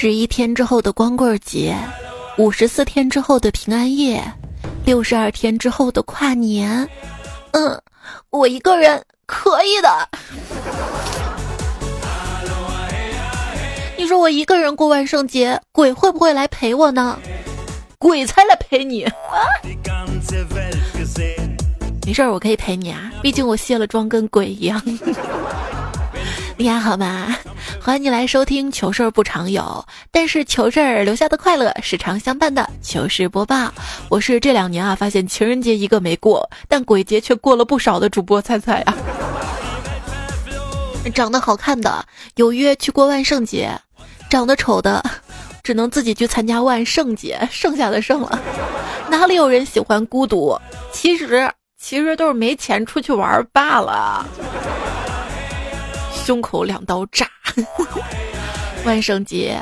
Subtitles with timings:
[0.00, 1.76] 十一天之后的光棍节，
[2.36, 4.22] 五十四天之后的平安夜，
[4.84, 6.88] 六十二天之后的跨年。
[7.50, 7.82] 嗯，
[8.30, 10.08] 我一个人可以的。
[13.96, 17.18] 你说我一个人过万圣节，鬼会不会来陪我呢？
[17.98, 19.02] 鬼才来陪你！
[22.06, 24.80] 没事儿，我可以陪你啊，毕竟我卸了妆，跟鬼一样。
[26.60, 27.36] 你还好吗？
[27.80, 33.72] 欢迎你来收听糗事儿不常有，但是糗事儿留下的快乐时常相伴的糗事播报。
[34.08, 38.96] 我是这两年啊，发现情人节一个没过，但鬼节却过了不少的主播菜菜啊。
[41.14, 42.04] 长得好看的
[42.34, 43.70] 有约去过万圣节，
[44.28, 45.00] 长得丑的
[45.62, 48.36] 只能自己去参加万圣节，剩下的剩了。
[49.08, 50.58] 哪里有人喜欢孤独？
[50.90, 51.48] 其实
[51.80, 54.26] 其实都是没钱出去玩罢了。
[56.28, 57.26] 胸口两刀炸。
[58.84, 59.58] 万圣节，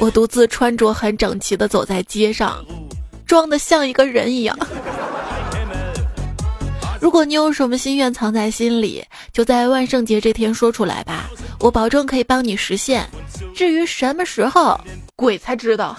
[0.00, 2.56] 我独自穿着很整齐的走在街上，
[3.24, 4.58] 装的像一个人一样。
[7.00, 13.08] 如果你有什么心愿藏在心里，就在万圣节这天说出来吧，我保证可以帮你实现。
[13.54, 14.76] 至于什么时候，
[15.14, 15.96] 鬼才知道。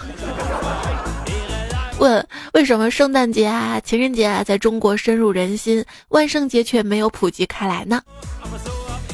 [1.97, 8.01] 问为什么圣诞节啊、情人节啊在中国深入人心，万圣节却没有普及开来呢？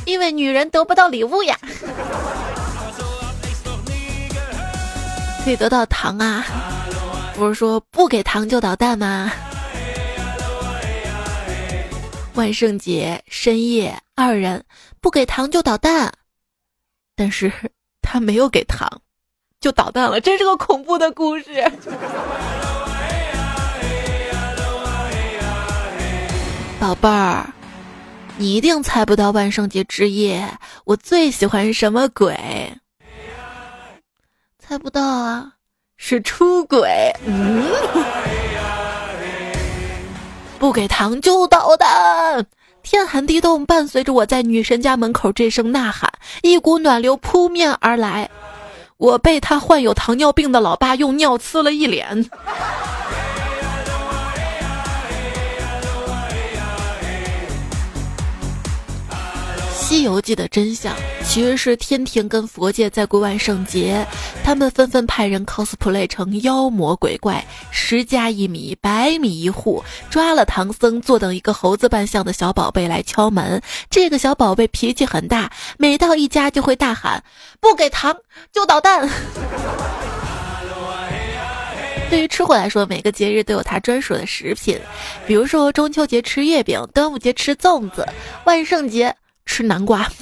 [0.06, 1.58] 因为女人得不到礼物呀，
[5.44, 6.46] 可以得到糖啊，
[7.36, 9.32] 不是说不给糖就捣蛋吗？
[12.34, 14.64] 万圣节深夜，二人
[15.00, 16.12] 不给糖就捣蛋，
[17.16, 17.52] 但是
[18.02, 18.90] 他没有给糖，
[19.62, 21.72] 就捣蛋了，真是个恐怖的故事。
[26.80, 27.48] 宝贝儿。
[28.38, 30.50] 你一定猜不到万圣节之夜
[30.86, 32.36] 我最喜欢什么鬼？
[34.58, 35.52] 猜不到啊，
[35.98, 37.14] 是出轨。
[40.58, 42.46] 不给糖就捣蛋！
[42.82, 46.12] 天寒地冻，伴随着我在女神家门口这声呐喊，
[46.42, 48.30] 一股暖流扑面而来，
[48.98, 52.24] 我被他患有糖尿病的老爸用尿呲了一脸。
[59.84, 60.96] 《西游记》的真相
[61.26, 64.08] 其实是天庭跟佛界在过万圣节，
[64.42, 73.62] 他们纷纷派人 cosplay 成妖魔鬼怪，十家一米，百米一户，抓了唐僧，坐等一个猴子扮相的小宝贝来敲门。
[73.90, 77.22] 这个小宝贝脾气很大，每到一家就会大喊
[77.60, 78.16] ：“不给糖
[78.54, 79.10] 就捣蛋。”
[82.10, 84.80] 对于吃货来说，每个节日都有它专属的食品，
[85.28, 88.08] 比如说中秋节吃月饼，端午节吃粽子，
[88.46, 89.14] 万圣节。
[89.46, 90.06] 吃南瓜。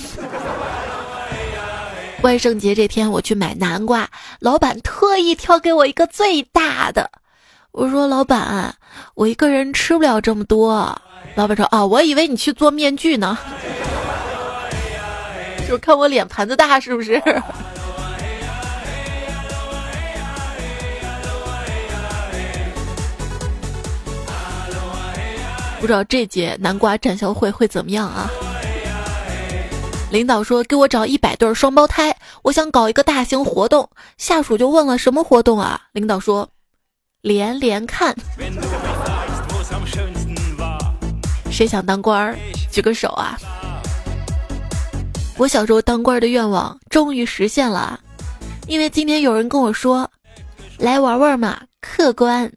[2.22, 4.08] 万圣节这天，我去买南瓜，
[4.40, 7.10] 老板特意挑给我一个最大的。
[7.72, 8.76] 我说：“老板，
[9.16, 11.02] 我一个人吃不了这么多。”
[11.36, 13.38] 老板说：“啊，我以为你去做面具呢，
[15.68, 17.20] 就看我脸盘子大，是不是？”
[25.80, 28.30] 不知道这届南瓜展销会会怎么样啊？
[30.12, 32.14] 领导说：“给我找一百对双胞胎，
[32.44, 33.90] 我想搞一个大型活动。”
[34.20, 36.50] 下属就问了：“什么活动啊？”领导说
[37.24, 38.14] ：“连连看。”
[41.50, 42.38] 谁想当官儿？
[42.70, 43.38] 举个手啊！
[45.38, 47.98] 我小时候当官的愿望终于实现了，
[48.68, 50.10] 因为今天有人跟我说
[50.78, 52.52] ：“来玩玩嘛，客官。”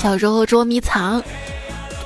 [0.00, 1.20] 小时候捉迷藏，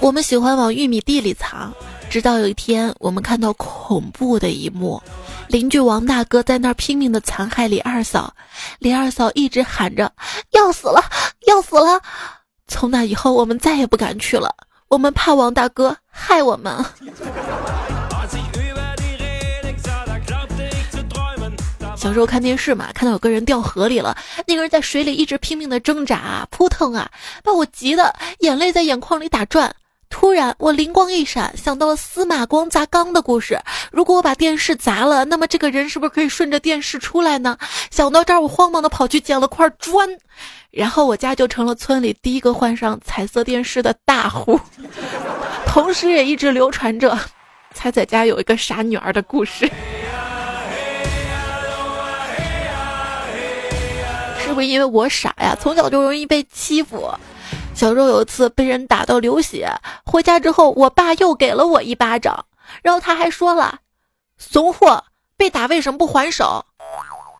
[0.01, 1.73] 我们喜欢往玉米地里藏。
[2.09, 5.01] 直到有一天，我们看到恐怖的一幕：
[5.49, 8.35] 邻居王大哥在那儿拼命的残害李二嫂，
[8.79, 10.11] 李二嫂一直喊着
[10.53, 11.05] 要死了，
[11.47, 12.01] 要死了。
[12.67, 14.55] 从那以后，我们再也不敢去了，
[14.89, 16.85] 我们怕王大哥害我们。
[22.03, 27.09] 小时候看电视嘛，看到有个人掉河里了，那个人在水里一直拼命的挣扎，扑腾啊，
[27.45, 29.73] 把我急得眼泪在眼眶里打转。
[30.11, 33.57] 突然，我灵光一闪，想到了司马光砸缸的故事。
[33.93, 37.57] 如果我把电视砸了，那么这个人是不是可以顺着电视出来呢？
[37.93, 40.09] 想到这儿，我慌忙的跑去捡了块砖，
[40.73, 44.59] 然后我家就成了村里第一个换上彩色电视的大户，
[45.67, 47.17] 同时也一直流传着
[47.73, 49.71] 彩彩家有一个傻女儿的故事。
[54.53, 55.57] 是不是因为我傻呀？
[55.59, 57.11] 从小就容易被欺负。
[57.75, 59.67] 小时候有一次被人打到流血，
[60.05, 62.45] 回家之后，我爸又给了我一巴掌。
[62.83, 63.79] 然后他还说了
[64.37, 65.03] ：“怂货，
[65.39, 66.63] 被打为什么不还手？”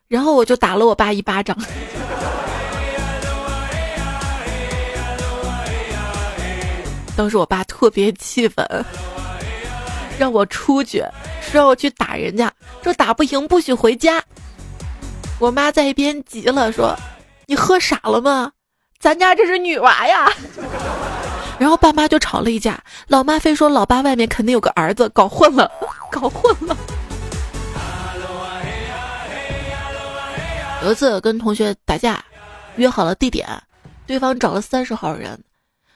[0.09, 1.55] 然后我就打了我爸一巴掌。
[7.15, 8.65] 当时我爸特别气愤，
[10.17, 10.97] 让我出去，
[11.43, 12.51] 说让我去打人家，
[12.83, 14.19] 说打不赢不许回家。
[15.39, 16.95] 我妈在一边急了，说
[17.47, 18.51] ：“你喝傻了吗？
[18.99, 20.31] 咱家这是女娃呀！”
[21.59, 25.69] 然后爸妈就吵了一架，老妈非说老爸外面肯定有个儿子，搞混了，
[26.09, 26.75] 搞混了。
[30.83, 32.23] 有一次跟同学打架，
[32.75, 33.47] 约好了地点，
[34.05, 35.41] 对方找了三十号人。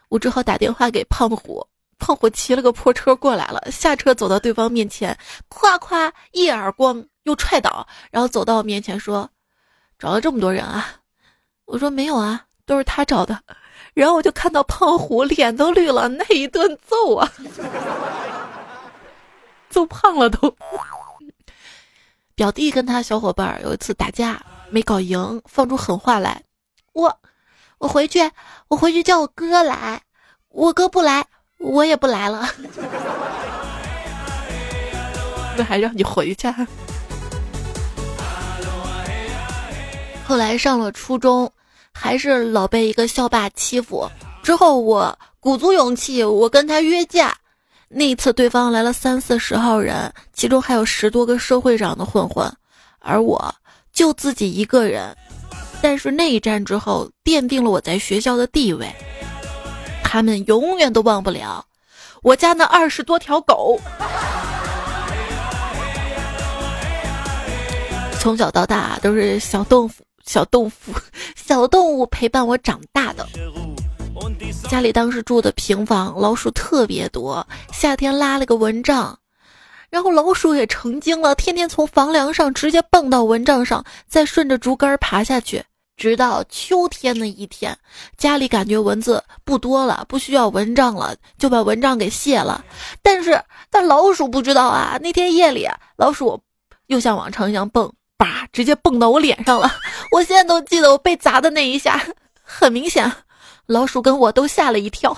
[0.10, 1.66] 我只好打电话给胖虎，
[2.00, 5.18] 胖虎骑了个破车过来了，下车走到对方面前，
[5.50, 9.30] 夸夸一耳光又踹倒，然后走到我面前说
[10.00, 10.86] ：“找了这么多人啊？”
[11.66, 13.40] 我说：“没有啊，都是他找的。”
[13.94, 17.32] 然后我就看到胖虎脸都绿了，那一顿揍啊，
[19.70, 20.56] 揍胖了都。
[22.36, 26.44] 表弟跟他小伙伴有一次打架没搞赢，放出狠话来，
[26.94, 27.20] 我。
[27.80, 28.32] 我回去，
[28.70, 30.02] 我回去叫我哥来，
[30.50, 31.28] 我哥不来，
[31.60, 32.48] 我也不来了。
[35.56, 36.48] 那还让你回去？
[40.28, 41.50] 后来上了初中，
[41.94, 44.06] 还是老被一个校霸欺负。
[44.44, 47.34] 之后我鼓足勇气，我跟他约架。
[47.88, 52.54] 那次对方来了三四十号人，其中还有十多个社会上的混混，
[53.00, 53.56] 而我
[53.94, 55.16] 就自己一个人。
[55.82, 58.94] 但是那一战之后，奠定了我在学校的地位。
[60.04, 61.64] 他们永远都忘不了
[62.22, 63.80] 我家那二十多条狗。
[68.20, 69.92] 从小到大都是小动物、
[70.28, 70.72] 小动物、
[71.36, 73.26] 小动物陪伴我长大的。
[74.70, 77.48] 家里当时住的平房，老鼠特别多。
[77.72, 79.18] 夏天拉了个蚊帐，
[79.90, 85.64] 然后老鼠也成精了，天天从房梁上直接蹦到蚊帐上，再顺着竹竿爬下去。
[85.96, 87.76] 直到秋天的一天，
[88.18, 92.64] 家里感觉蚊子不多了，不需要蚊帐了，就把蚊帐给卸了。
[93.02, 93.42] 但是，
[93.72, 96.40] 但老鼠不知道啊，那天夜里，老鼠
[96.86, 99.72] 又像往常一样蹦，叭，直接蹦到我脸上了。
[100.12, 102.02] 我现在都记得我被砸的那一下，
[102.44, 103.12] 很明显，
[103.66, 105.16] 老鼠跟我都吓了一跳。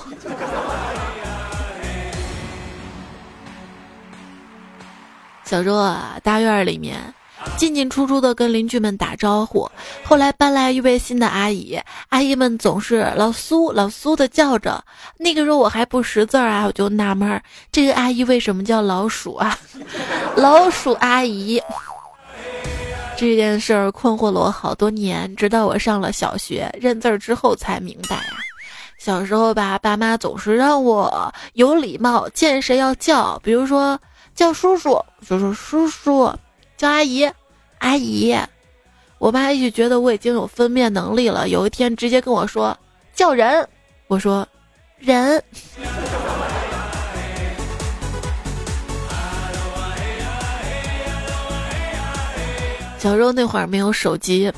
[5.43, 7.13] 小时候啊，大院里面。
[7.55, 9.71] 进进出出的跟邻居们打招呼，
[10.03, 11.79] 后来搬来一位新的阿姨，
[12.09, 14.83] 阿姨们总是老苏老苏的叫着。
[15.17, 17.41] 那个时候我还不识字啊，我就纳闷儿，
[17.71, 19.57] 这个阿姨为什么叫老鼠啊？
[20.35, 21.61] 老鼠阿姨，
[23.19, 28.37] 这件事儿困惑了我好多年，直到我上了小学认字儿之后才明白啊。
[28.97, 33.99] 小时候吧，爸妈总是让我有礼貌，见谁要叫，比如说
[34.33, 36.33] 叫叔叔就说叔叔。
[36.77, 37.29] 叫阿姨，
[37.79, 38.33] 阿姨，
[39.17, 41.49] 我妈一直觉得我已经有分辨能力了。
[41.49, 42.77] 有一天直接跟我说
[43.13, 43.67] 叫人，
[44.07, 44.47] 我说
[44.97, 45.43] 人。
[52.99, 54.51] 小时候那会儿没有手机，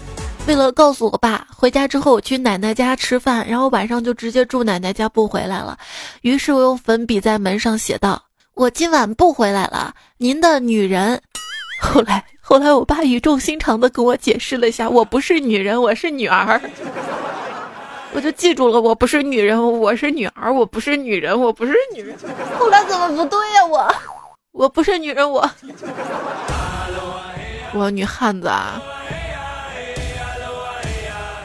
[0.47, 5.77] 为了告诉我爸回家之后我去奶奶家吃饭，然后晚上就直接住奶奶家不回来了。
[6.21, 8.19] 于是我用粉笔在门上写道
[8.55, 11.21] ：“我今晚不回来了，您的女人。”
[11.79, 16.59] 后来，后来，我爸语重心长的跟我解释了一下，我不是女人，我是女儿。
[18.13, 22.17] 我就记住了，我不是女人，我是女儿，我不是女人，我不是女人。
[22.57, 23.65] 后来怎么不对呀？
[23.65, 23.95] 我，
[24.51, 25.49] 我不是女人，我，
[27.73, 28.81] 我女汉子啊。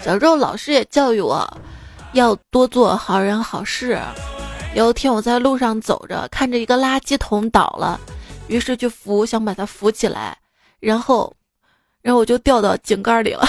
[0.01, 1.47] 小时候老师也教育我，
[2.13, 4.01] 要多做好人好事。
[4.75, 7.99] 有一天我在路上走着，看着一个垃圾桶倒了。
[8.47, 10.37] 于是去扶，想把它扶起来，
[10.79, 11.35] 然后，
[12.03, 13.45] 然后我就掉到井盖里了。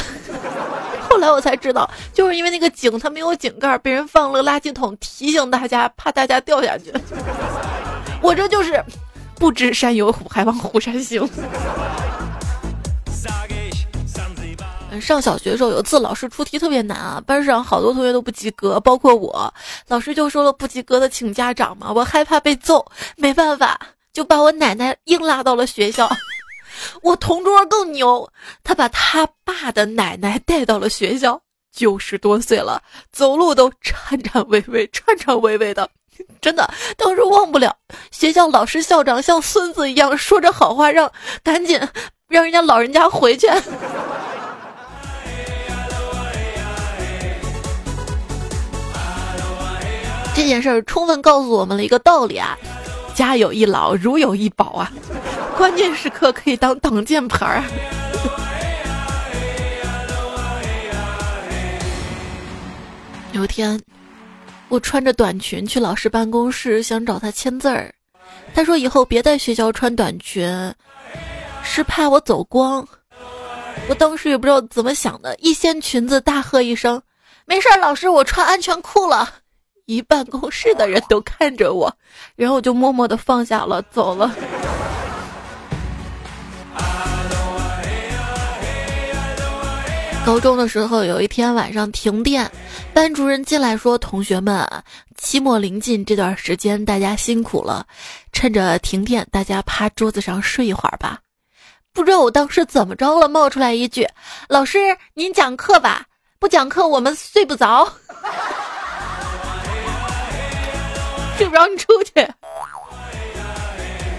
[1.07, 6.91] 后来我才知道，就是因为那个井它没有井盖，被人放了个垃圾桶提醒大家，怕大家掉下去。
[8.23, 8.83] 我这就是
[9.35, 11.29] 不知山有虎，还望虎山行。
[14.99, 19.53] 上小学的时候，有次老师出题特别难啊，班上好多同学都不及格，包括我。
[19.87, 23.79] 老师就说了，不及格的请家长嘛，我害怕被揍，没办法。
[24.11, 26.09] 就把我奶奶硬拉到了学校，
[27.03, 28.27] 我同桌更牛，
[28.63, 31.39] 他把他爸的奶奶带到了学校，
[31.71, 32.81] 九十多岁了，
[33.11, 35.87] 走路都颤颤巍巍、颤颤巍巍的，
[36.41, 37.77] 真的，当时忘不了
[38.09, 41.11] 学校老师、校长像孙子一样说着好话，让
[41.43, 41.79] 赶紧
[42.27, 43.47] 让人家老人家回去。
[50.35, 52.57] 这件事儿充分告诉我们了一个道理啊。
[53.15, 54.91] 家有一老，如有一宝啊，
[55.57, 57.65] 关键时刻可以当挡箭牌啊。
[63.31, 63.81] 有天，
[64.67, 67.91] 我穿着短裙去老师办公室，想找他签字儿。
[68.53, 70.47] 他说以后别在学校穿短裙，
[71.69, 72.87] 是怕我走光。
[73.87, 76.99] 我当时也不知道怎么想的，一掀裙子大喝一声
[77.45, 79.29] ：“没事，老师，我穿安全裤了。”
[79.85, 81.93] 一办公室的人都看着我，
[82.35, 84.33] 然后我就默默的放下了，走了。
[90.25, 92.49] 高中的时候，有一天晚上停电，
[92.93, 94.67] 班主任进来说：“同学们，
[95.15, 97.85] 期末临近，这段时间大家辛苦了，
[98.33, 101.19] 趁着停电，大家趴桌子上睡一会儿吧。”
[101.97, 104.07] 不知道我当时怎么着了，冒出来一句
[104.47, 104.77] ：“老师，
[105.15, 106.05] 您讲课吧，
[106.37, 107.91] 不讲课我们睡不着。
[111.39, 112.13] ”睡不着你出去。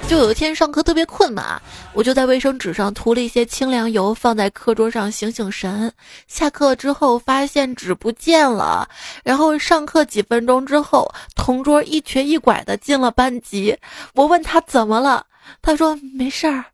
[0.09, 5.93] 就有一天上课特别困嘛，我就在卫生纸上涂了一些清凉油，放在课桌上醒醒神。
[6.27, 8.89] 下课之后发现纸不见了，
[9.23, 13.79] 然后上课几分钟之后，同桌一瘸一拐的进了班级。
[14.15, 15.25] 我问他怎么了，
[15.63, 16.65] 他说没事儿，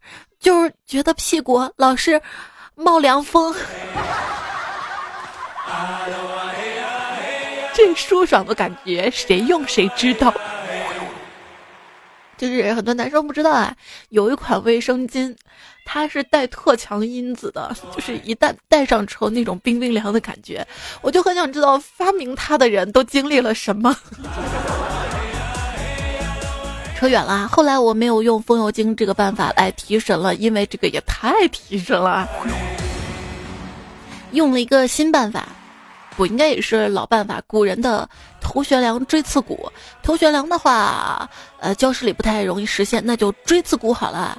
[0.44, 2.20] 就是觉得屁股老是
[2.74, 3.54] 冒凉风。
[7.72, 10.32] 这舒爽的感觉，谁用谁知道。
[12.36, 13.74] 就是很多男生不知道啊，
[14.10, 15.34] 有一款卫生巾，
[15.86, 20.66] 它是带特强因子的，就是一旦戴上之后，那种冰冰凉的感觉，
[21.00, 23.96] 我就很想知道发明它的人都经历了什么。
[26.96, 32.26] 扯远了，后来我没有用风油精这个办法来提神了，因为这个也太提神了，
[34.32, 35.44] 用了一个新办法。
[36.16, 38.08] 不应该也是老办法，古人的
[38.40, 39.68] 头悬梁锥刺股。
[40.00, 44.38] 头悬梁的话，呃，教室里不太容易实现，那就锥刺股好了。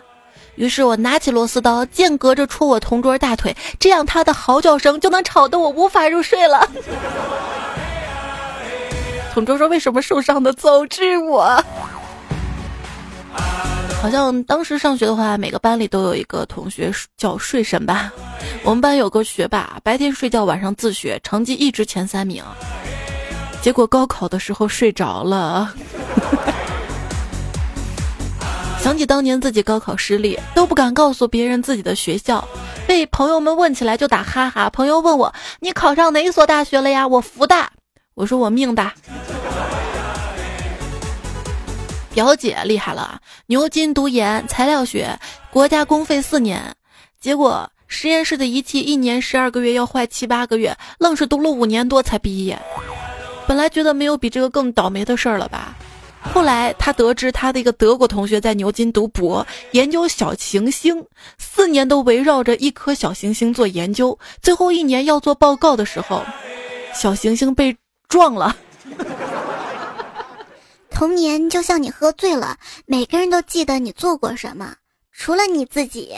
[0.55, 6.65] 于是我拿起螺丝刀，间隔着戳我同桌大腿，这样他的嚎叫声就能吵得我无法入睡了。
[9.33, 11.61] 同桌说：“为什么受伤的总是我？”
[14.01, 18.11] 好像当时上学的话，每个班里都有一个同学叫睡神吧。
[18.63, 22.43] 我们班有个学霸，白天睡觉，晚上自学，成绩一直前三名。
[23.61, 25.73] 结果高考的时候睡着了。
[28.79, 32.47] 想起当年自己高考失利，都不敢告诉别人自己的学校，
[32.85, 34.69] 被朋友们问起来就打哈哈。
[34.69, 37.71] 朋友问我：“你考上哪所大学了呀？”我福大。
[38.13, 38.93] 我说我命大。
[42.15, 45.19] 表姐厉害了，牛津读研材料学，
[45.51, 46.73] 国家公费四年，
[47.19, 52.57] 结果实验室的仪器一年十二个月要坏七八个月，愣是读了五年多才毕业。
[53.45, 55.75] 本来觉得没有比这个更倒霉的事儿了吧，
[56.33, 61.05] 后来他得知他的一个德国同学在牛津读博，研究小行星，
[61.37, 66.23] 四年都围绕着一颗小行星做研究，最后一年要做报告的时候，
[66.93, 67.75] 小行星被
[68.07, 68.55] 撞了。
[70.95, 74.73] 童年就像你喝醉了，每个人都记得你做过什么，
[75.11, 76.15] 除了你自己。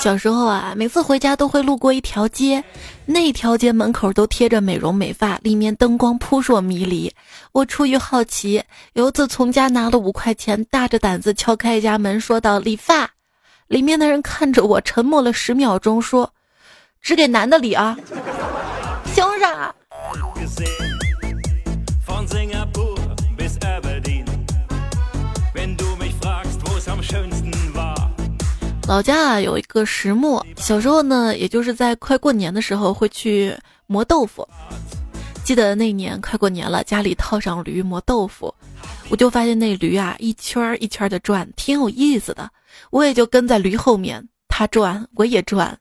[0.00, 2.64] 小时候啊，每次回家都会路过一条街，
[3.04, 7.12] 那条街门口都贴着美容美发，里面灯光扑朔迷离。
[7.52, 8.62] 我出于好奇，
[8.94, 13.10] 有一次从家拿了五块钱，大着胆子敲开一家门，说道：“理发。”
[13.68, 16.32] 里面的人看着我，沉默了十秒钟，说
[17.02, 17.94] ：“只给男的理啊。”
[19.14, 19.74] 凭啥？
[28.86, 34.46] 老家啊有一个石磨，小时候呢，也就是在快过年的时候会去磨豆腐。
[35.42, 38.54] 记得那年快过年了，家里套上驴磨豆腐，
[39.08, 42.50] 我就发现那驴啊一圈一圈的转，挺有意思的。
[42.90, 45.78] 我也就跟在驴后面，它转我也转，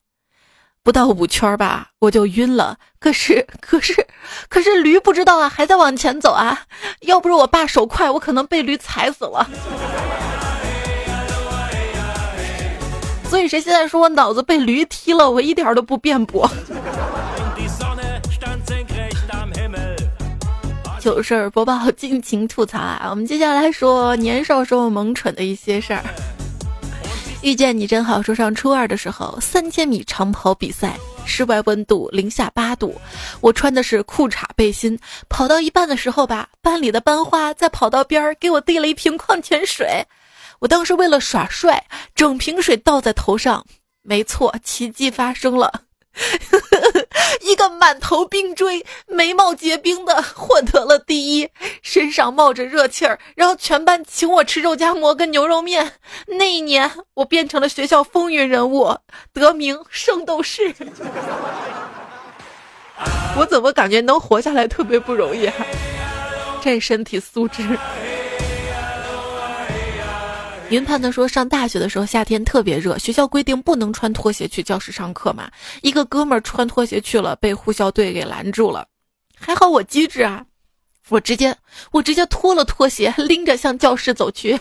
[0.81, 2.77] 不到五圈吧，我就晕了。
[3.00, 4.07] 可是可是
[4.48, 6.62] 可是驴不知道啊，还在往前走啊。
[7.01, 9.50] 要不是我爸手快，我可能被驴踩死了。
[13.33, 16.47] 所以谁现在说我脑子被驴踢了，我一点都不辩驳。
[21.01, 23.07] 糗事儿播报，尽情吐槽啊！
[23.09, 26.03] 我们接下来说年少时候萌蠢的一些事儿。
[27.41, 32.93] 遇见你真好，说上初二的时候，三千米长跑比赛，室外温度零下八度，
[33.41, 40.05] 我穿的是裤衩背心，跑到一半的时候吧，班里的班花在跑道边儿给我递了一瓶矿泉水。
[40.63, 41.84] 我当时为了耍帅，
[42.15, 43.65] 整瓶水倒在头上，
[44.01, 45.82] 没错，奇迹发生了，
[47.43, 51.50] 一个满头冰锥、眉毛结冰的获得了第一，
[51.82, 55.96] 身上冒着热气儿，然后全班请我吃肉夹馍跟牛肉面。
[56.27, 58.98] 那一年，我变成了学校风云人物，
[59.34, 60.74] 得名圣斗士。
[63.36, 65.53] 我怎么感觉能活下来特别不容易啊？
[66.63, 67.77] 这身体素质。
[70.74, 75.48] 云盼的说，上大学的时候夏天特别热，学校规定不能穿拖鞋去教室上课嘛。
[75.84, 78.88] 一个哥们儿穿拖鞋去了，被护校队给拦住了。
[79.38, 80.44] 还好我机智啊，
[81.10, 81.56] 我直接
[81.92, 84.60] 我直接脱了拖鞋，拎着向教室走去。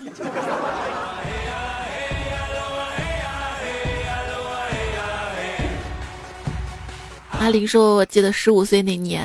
[7.30, 9.24] 阿林说：“我记得十五岁那年，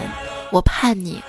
[0.53, 1.22] 我叛逆，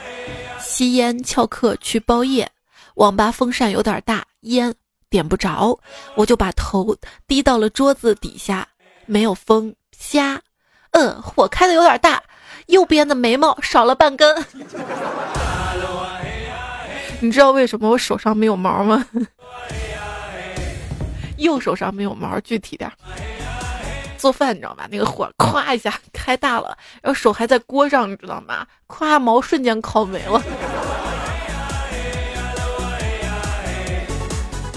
[0.60, 2.48] 吸烟翘课去包夜，
[2.94, 4.72] 网吧风扇有点大，烟
[5.10, 5.78] 点不着，
[6.14, 6.96] 我就把头
[7.26, 8.66] 低到了桌子底下，
[9.06, 10.40] 没有风，瞎，
[10.90, 12.22] 嗯，火开的有点大，
[12.66, 14.44] 右边的眉毛少了半根。
[17.20, 19.04] 你知道为什么我手上没有毛吗？
[21.38, 22.90] 右手上没有毛，具体点。”
[24.18, 24.84] 做饭你知道吗？
[24.90, 28.66] 那个火咵一下开大了，然后手还在锅上，你知道吗？
[28.88, 30.42] 咵毛瞬间烤没了。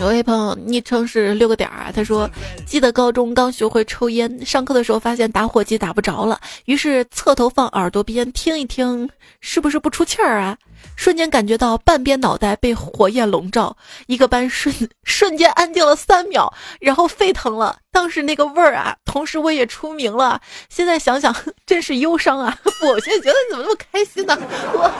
[0.01, 2.27] 有位朋友昵称是六个点儿，他说
[2.65, 9.07] 记得高中刚学会抽烟，上课的时候发现打火机打不着了，于是侧头放耳朵边听一听，
[9.41, 10.57] 是不是不出气儿啊？
[10.95, 13.77] 瞬间感觉到半边脑袋被火焰笼罩，
[14.07, 14.73] 一个班瞬
[15.05, 17.77] 瞬间安静了三秒，然后沸腾了。
[17.91, 20.41] 当时那个味儿啊，同时我也出名了。
[20.67, 21.31] 现在想想
[21.67, 22.57] 真是忧伤啊！
[22.81, 24.35] 我现在觉得你怎么那么开心呢？
[24.73, 24.91] 我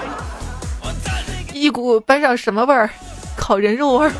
[1.56, 2.88] 一股班上什么味儿？
[3.36, 4.12] 烤人肉味儿。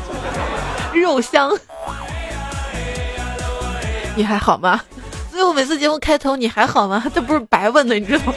[1.02, 1.52] 肉香，
[4.16, 4.80] 你还好吗？
[5.30, 7.04] 所以我每次节目开头你还好吗？
[7.12, 8.34] 这不是白问的，你知道吗？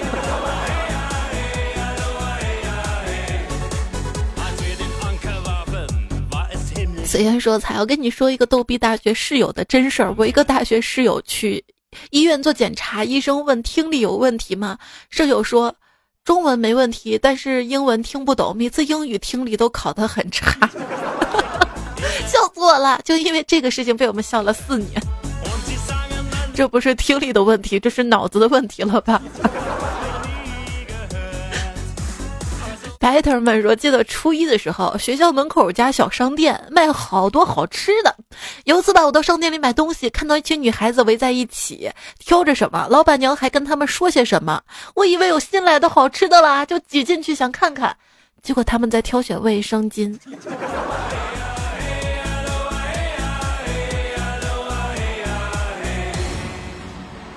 [7.05, 10.11] 此言说：“才我跟你说一个逗逼大学室友的真事儿。
[10.17, 11.63] 我一个大学室友去
[12.09, 14.77] 医院做检查，医生问听力有问题吗？
[15.11, 15.73] 舍友说
[16.23, 20.67] 中文没问题，但是英文听不懂，每次英语听力都考得很差。”
[22.27, 22.99] 笑死我了！
[23.03, 25.01] 就因为这个事情被我们笑了四年，
[26.53, 29.21] 这不是听力的问题，这是脑子的问题了吧？
[32.99, 38.15] 白头们说，记得初一的时候，学校门口有家小商店，卖好多好吃的。
[38.63, 44.59] 有次吧，我到商店里买东西，看到一群女孩子围在一起挑着什么，老板娘还跟他们说些什么。
[44.95, 47.95] 我以为有新来的好吃的啦，就挤进去想看看，
[48.41, 50.17] 结果他们在挑选卫生巾。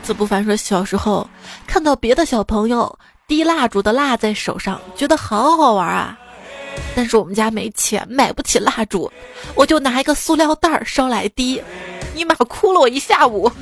[0.09, 1.29] 子不凡说：“小时候
[1.67, 6.19] 看到别的小朋友滴蜡烛的蜡在手上，觉得好好玩啊。
[6.97, 9.13] 但是我们家没钱，买不起蜡烛，
[9.55, 11.63] 我就拿一个塑料袋烧来滴，
[12.15, 13.53] 尼玛哭了我一下午。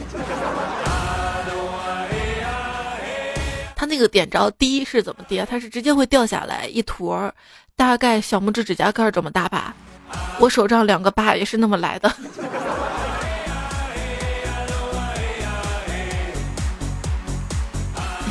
[3.74, 5.44] 他那个点着滴是怎么滴？
[5.50, 7.28] 他是直接会掉下来一坨，
[7.74, 9.74] 大概小拇指指甲盖这么大吧。
[10.38, 12.14] 我手上两个疤也是那么来的。”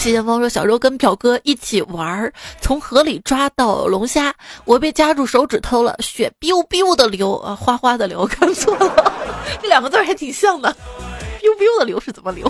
[0.05, 4.31] 谢剑锋说：“小时候跟表哥一起玩儿，从河里抓到龙虾，
[4.63, 9.13] 我被夹住手指头了，血 biu biu 的流啊，哗哗的流，看错了，
[9.59, 10.71] 这两个字还挺像的。
[11.41, 12.47] biu biu 的流是怎么流？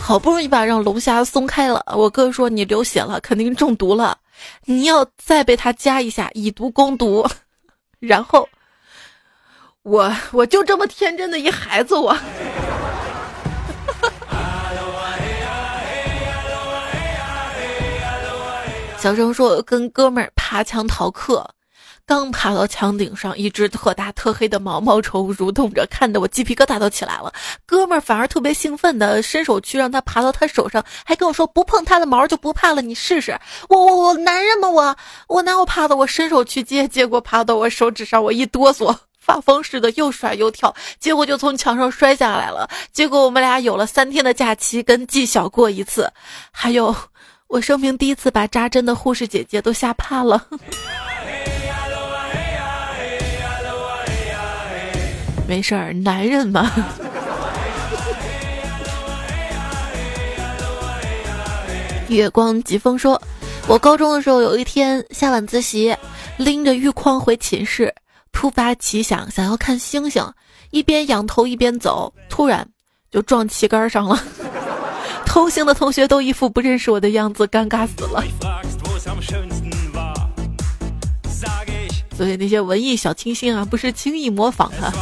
[0.00, 4.16] 好不容易把让龙虾松开了，我哥说你流血了，肯定中毒了，
[4.64, 7.28] 你要再被他夹一下，以毒攻毒。
[8.00, 8.48] 然后
[9.82, 12.16] 我我就这么天真的一孩子，我。”
[19.04, 21.46] 小声说：“跟哥们儿爬墙逃课，
[22.06, 27.30] 刚爬到墙顶上，一只特大特黑的毛毛虫蠕动着，看得我鸡皮疙瘩都起来了。
[27.66, 33.38] 哥们儿反而特别兴奋的伸手去让他爬到他手上，还跟我说不碰他的毛就不怕了，你试试。
[33.68, 34.70] 我我我男人吗？
[34.70, 34.96] 我
[35.28, 35.94] 我哪有怕的？
[35.94, 42.66] 我伸手去接，结果爬到我手指上，我一哆嗦，发疯似的又甩又跳，结果就从墙上摔下来了。
[42.90, 46.10] 结果我们俩有了三天的假期，跟纪晓过一次，
[46.50, 46.96] 还有。”
[47.48, 50.44] 我生平第一次把扎针的护士姐姐都吓怕了。
[55.46, 56.72] 没事儿，男人嘛。
[62.08, 63.20] 月光疾风说
[63.68, 65.94] ：“我高中的时候有一天下晚自习，
[66.36, 67.94] 拎着浴筐回寝室，
[68.32, 70.24] 突发奇想，想要看星星，
[70.70, 72.66] 一边仰头一边走，突然
[73.10, 74.18] 就撞旗杆上了。”
[75.34, 78.22] 同行的同学都一副不认识我的样子，尴尬死了。
[82.16, 84.92] 所以那些文艺小清新啊，不是轻易模仿的。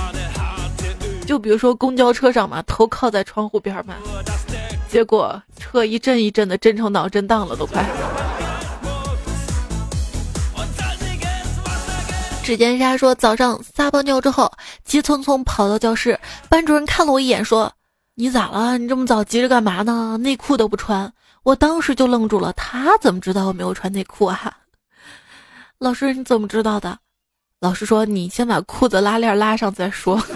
[1.26, 3.94] 就比如说公交车上嘛，头靠在窗户边嘛，
[4.88, 7.84] 结果车一阵一阵的震成脑震荡了，都快。
[12.42, 14.50] 指尖沙说早上撒泡尿之后，
[14.82, 16.18] 急匆匆跑到教室，
[16.48, 17.70] 班主任看了我一眼说
[18.14, 18.76] ：“你咋了？
[18.78, 20.18] 你这么早急着干嘛呢？
[20.18, 21.12] 内裤都不穿。”
[21.44, 24.58] 我当时就愣住了，他怎么知道我没有穿内裤啊？
[25.78, 26.98] 老师你怎么知道的？
[27.58, 30.22] 老师说你先把裤子拉链拉上再说。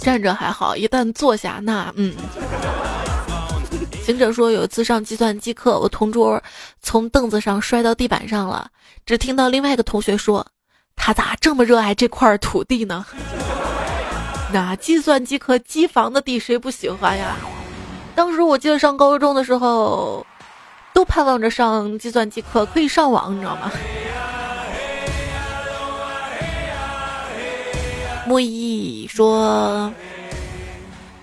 [0.00, 2.14] 站着还好，一旦坐下，那嗯。
[4.06, 6.40] 行者说，有一次上计算机课，我同桌
[6.80, 8.68] 从凳子上摔到地板上了，
[9.04, 10.46] 只听到另外一个同学说
[10.94, 13.04] ：“他咋这么热爱这块土地呢？”
[14.54, 17.36] 那计算机课机房的地谁不喜欢呀？
[18.14, 20.24] 当时我记得上高中的时候，
[20.94, 23.72] 都盼望着上计算机课可以上网，你知道吗？
[28.24, 29.92] 木易说：“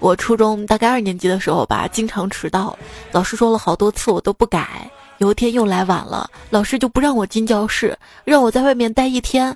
[0.04, 2.78] 我初中大概二年级的时候吧，经常迟到，
[3.14, 4.92] 老师说了好多次我都不改。
[5.20, 9.56] 有一天又来晚了，老师就不让我进教室，让我在外面待一天。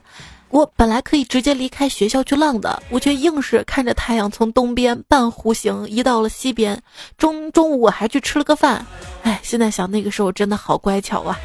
[0.50, 6.82] 我本来可以直接离开学校去浪的，我却硬是看着太阳从东边半弧形移到了西边。
[7.18, 8.86] 中中午我还去吃了个饭。
[9.24, 11.38] 哎，现在想那个时候真的好乖巧啊。”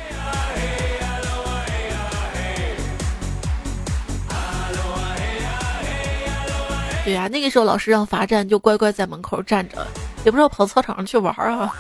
[7.05, 9.85] 对呀，那个时候老师让罚站，就乖乖在门口站着，
[10.25, 11.75] 也不知道跑操场上去玩啊。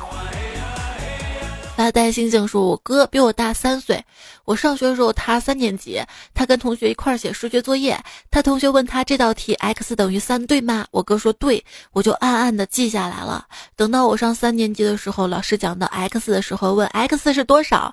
[1.74, 4.04] 发呆星星说：“我哥比我大三岁，
[4.44, 6.00] 我上学的时候他三年级，
[6.34, 7.98] 他跟同学一块写数学作业，
[8.30, 10.86] 他同学问他这道题 x 等于三对吗？
[10.90, 13.46] 我哥说对，我就暗暗的记下来了。
[13.74, 17.92] 等到我上三年级的时候，老师讲到 x 的时候问 x 是多少，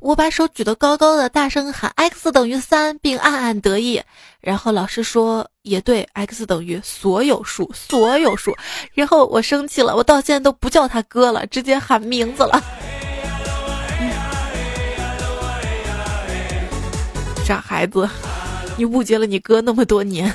[0.00, 4.02] 我把手举得高高的，大声喊 x 等于三，并暗暗得意。
[4.40, 8.54] 然后老师说也对，x 等于所有数，所有数。
[8.92, 12.60] 然后我生气了，我到现在都不叫他哥了，直接喊名字了。”
[17.50, 18.08] 傻孩子，
[18.76, 20.32] 你误解了你哥那么多年。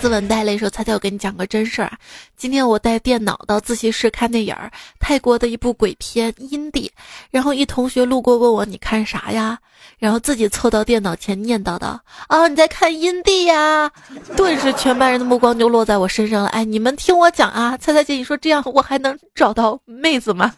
[0.00, 1.90] 斯文带泪说：“猜猜我跟你讲个真事儿！
[2.36, 6.92] 今天我带电脑到自习室看电影儿，泰国的一部鬼片《阴地》。
[7.32, 9.58] 然后一同学路过问我：‘你看啥呀？’
[9.98, 13.90] 然后自己凑到电脑前念叨道：‘啊，你在看《阴地》呀！’
[14.36, 16.48] 顿时全班人的目光就落在我身上了。
[16.50, 17.76] 哎，你们听我讲啊！
[17.78, 20.54] 猜猜姐，你说这样我还能找到妹子吗？”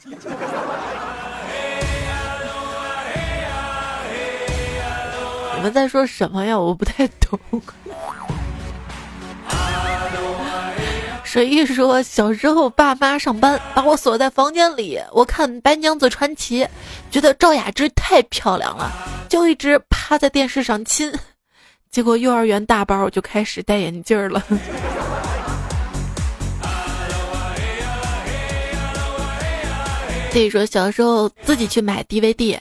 [5.67, 6.57] 们在说什么呀？
[6.57, 7.37] 我不太懂。
[11.25, 16.65] 水一说，小时候爸妈上班把我锁在房间里，我看《白娘子传奇》，
[17.11, 18.93] 觉得赵雅芝太漂亮了，
[19.29, 21.13] 就一直趴在电视上亲。
[21.91, 24.41] 结果幼儿园大班我就开始戴眼镜了。
[30.31, 32.57] 自己说，小时候自己去买 DVD。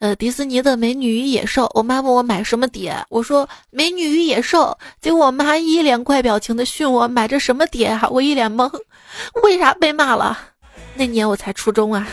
[0.00, 4.66] 呃，迪士尼的《美女与野兽》，我妈问我买什么碟，我说《美女与野兽》，
[5.00, 8.70] 结果我妈一脸怪表情的训我买这什么碟啊，我一脸懵，
[9.42, 10.38] 为啥被骂了？
[10.94, 12.06] 那年我才初中啊，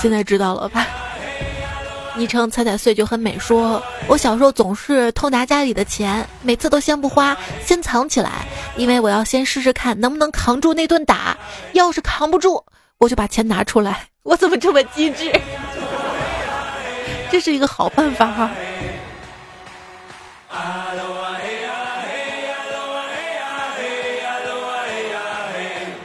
[0.00, 0.86] 现在知道了吧？
[2.14, 11.36] 昵称彩彩碎就很美，说我小时候总是偷拿家里的钱，每次都先不花，先藏起来，因为我要先试试看能不能扛住那顿打，
[11.72, 12.64] 要是扛不住。
[12.98, 15.32] 我就把钱拿出来，我怎么这么机智？
[17.30, 18.50] 这是一个好办法哈。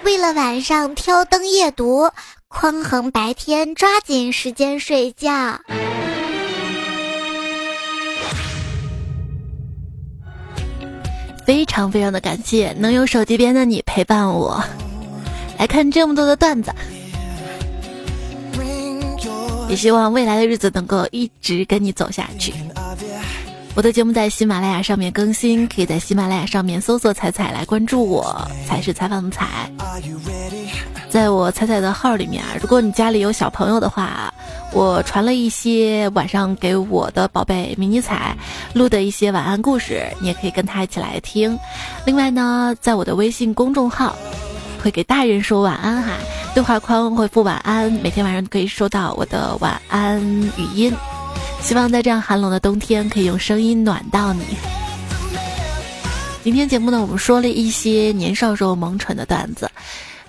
[0.04, 2.12] 为了晚上挑灯夜读，
[2.48, 5.60] 匡衡白天抓紧时间睡觉。
[11.46, 14.64] 非常非常的感谢能有手机边的你陪伴我。
[15.58, 16.74] 来看这么多的段子，
[19.70, 22.54] 也希望未来的日子能够一直跟你走下去。
[23.76, 29.72] 我的节目在喜马拉雅上面更新，可以在喜马拉雅上面搜索“彩彩”来关注我，才是采访的彩。
[31.10, 34.32] 在我彩彩的号里面啊，如果你家里有小朋友的话，
[34.74, 38.38] 我传了一些晚上给我的宝贝迷你彩
[38.74, 41.58] 录的一些晚安故事，你也可以跟他一起来听。
[42.06, 44.16] 另外呢，在我的微信公众号。
[44.84, 46.12] 会给大人说晚安哈，
[46.54, 50.22] 对话框回复晚安，每天晚上可以收到我的晚安
[50.58, 50.94] 语音。
[51.62, 54.44] 希望在这样寒冷的冬天，可以用声音暖到你。
[56.44, 59.72] 今天节目呢，我们说了一些年少时候萌蠢的段子。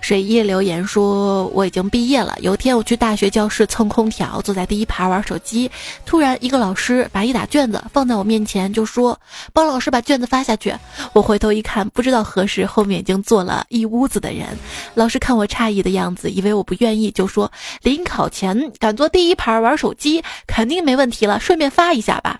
[0.05, 2.37] 水叶留言说：“我已经毕业了。
[2.39, 5.67] 有一天我去大学教室蹭空调，坐在第一排玩手机，
[6.05, 9.19] 突然一个老师把一沓卷子放在我面前，就说
[9.51, 10.71] 帮老师把卷子发下去。
[11.13, 14.45] 我回头一看，不知道何时后面已经坐了一屋子的人。
[14.93, 22.37] 老师看我诧异的样子，以为我不愿意，就说临考前敢坐第一排玩手机，肯定没问题了，顺便发一下吧。”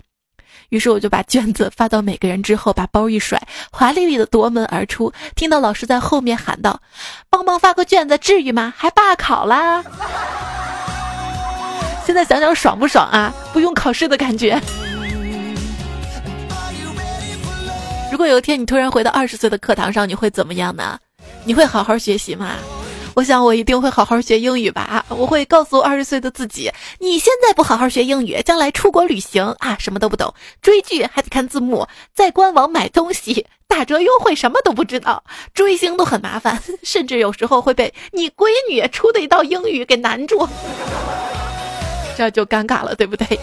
[0.70, 5.12] 于是我就把卷子发到每个人之后，把包一甩，华丽丽的夺门而出。
[5.34, 6.80] 听到老师在后面喊道
[7.30, 8.72] ：“帮忙发个卷子，至于吗？
[8.76, 9.84] 还罢考啦！”
[12.04, 13.32] 现在想想爽不爽啊？
[13.52, 14.60] 不用考试的感觉。
[18.12, 20.98] 如果有一天你突然回到二十岁的课堂上，你会怎么样呢？
[21.44, 22.52] 你会好好学习吗？
[23.16, 25.02] 我想我一定会好好学英语吧。
[25.08, 35.24] 我会告诉二十岁的自己：你现在不好好学英语，将来出国旅行啊，什么都不懂，追剧还得看字幕，在官网买东西打折优惠什么都不知道，
[35.54, 40.46] 追星都很麻烦， 甚至有时候会被你闺女出的一道英语给难住，
[42.18, 43.40] 这就尴尬了，对不对？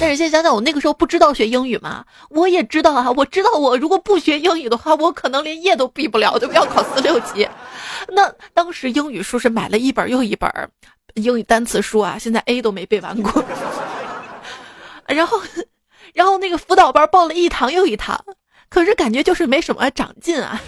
[0.00, 2.04] 但是现在想想，我那个时候不知道学英语吗？
[2.30, 7.48] 我也知道啊，我知道我如果不学英语的话，我可能连业都毕不了，就要考四六级。
[8.08, 10.48] 那当时英语书是买了一本又一本，
[11.14, 13.44] 英语单词书啊，现在 A 都没背完过。
[15.08, 15.40] 然后，
[16.14, 18.24] 然后那个辅导班报了一堂又一堂，
[18.68, 20.60] 可是感觉就是没什么长进啊。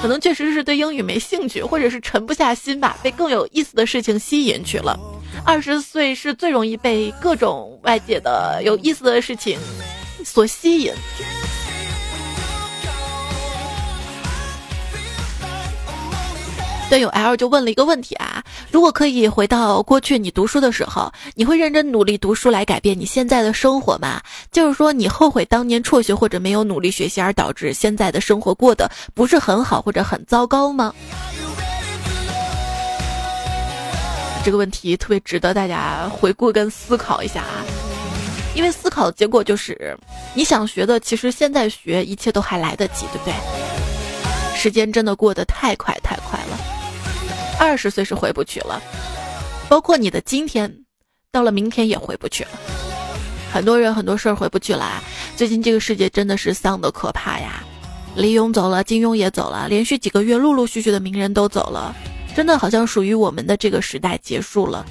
[0.00, 4.96] 可能确实是对英语没兴趣，或者是沉不下心吧，被更有意思的事情吸引去了。
[5.48, 9.58] 二十岁是最容易被各种外界的有意思的事情
[10.22, 10.92] 所吸引。
[16.90, 24.20] 队友 L 就问了一个问题啊：如果可以回到过去你读书的时候，你会认真努力读书来改变你现在的生活吗？
[24.52, 30.94] 就是说，你后悔当年辍学或者没有努力学习而导致现在的生活过得不是很好或者很糟糕吗？
[34.44, 37.64] 这个问题特别值得大家回顾跟思考一下啊，
[38.54, 39.96] 因为思考的结果就是，
[40.34, 43.34] 你想学的其实现在学，一切都还来得及，对不对？
[44.56, 46.58] 时间真的过得太快太快了，
[47.60, 48.80] 二十岁是回不去了，
[49.68, 50.72] 包括你的今天，
[51.30, 52.50] 到了明天也回不去了。
[53.52, 55.02] 很多人很多事儿回不去了，
[55.36, 57.62] 最近这个世界真的是丧的可怕呀！
[58.16, 61.94] 李勇走了，金庸也走了，连续几个月陆陆续续的名人都走了。
[62.34, 64.84] 真的好像属于我们的这个时代结束了，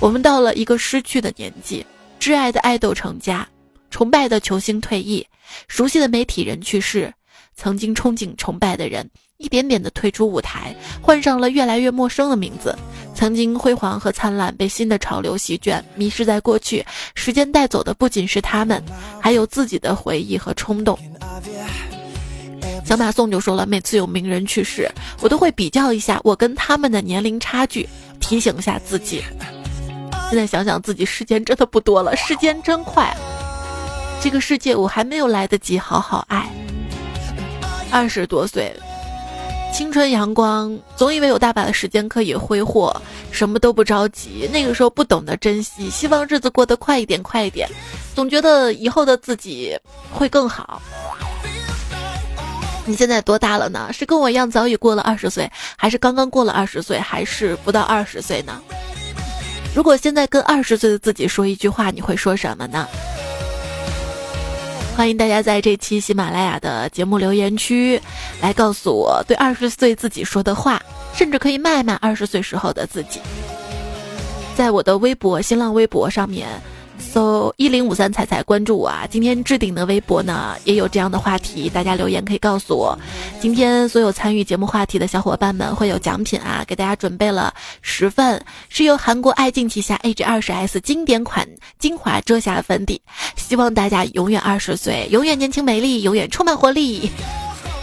[0.00, 1.84] 我们到了一个失去的年纪，
[2.18, 3.48] 挚爱的爱豆成家，
[3.90, 5.26] 崇拜的球星退役，
[5.68, 7.12] 熟悉的媒体人去世，
[7.54, 12.76] 曾经憧憬崇拜的人一点点的退出舞台，换上了越来越陌生的名字，
[13.14, 18.82] 曾经辉煌和灿烂被新的潮流席卷，迷失在过去，时间带走的不仅是他们，
[19.20, 20.98] 还有自己的回忆和冲动。
[22.84, 27.86] 小马送就说了，每次有名人去世，我都会比较一下我跟他们的年龄差距，
[28.18, 29.22] 提醒一下自己。
[30.30, 33.14] 现在想想自己时间真的不多了，时间真快，
[34.22, 36.48] 这个世界我还没有来得及好好爱。
[37.90, 38.74] 二十多岁，
[39.72, 42.94] 青春阳光，总以为有大把的时间可以挥霍，
[43.30, 44.48] 什么都不着急。
[44.52, 47.68] 那个时候不懂得珍惜，希望日子过得快一点，快一点，
[48.14, 49.78] 总觉得以后的自己
[50.12, 50.80] 会更好。
[52.88, 53.90] 你现在多大了呢？
[53.92, 58.62] 是跟我一样早已过了二十岁，还是刚刚过了二十岁，还是不到二十岁呢？
[59.74, 62.88] 如果现在跟二十岁的自己说一句话，你会说什么呢？
[64.96, 68.00] 欢迎大家在这期喜马拉雅的节目留言区
[68.40, 70.82] 来告诉我对二十岁自己说的话，
[71.14, 73.20] 甚至可以卖卖二十岁时候的自己。
[74.56, 76.48] 在我的微博、新浪微博上面。
[77.08, 79.06] 搜一零五三彩彩关注我啊！
[79.10, 82.96] 今天置顶的微博呢也有这样的话题，大家留言可以告诉我。
[83.40, 93.00] 今天所有参与节目话题的小伙伴们会有奖品啊，给大家准备了十份，是由韩国爱敬旗下 AG 二十 S 经典款精华遮瑕粉底，
[93.36, 97.10] 希望大家永远二十岁，永远年轻美丽，永远充满活力。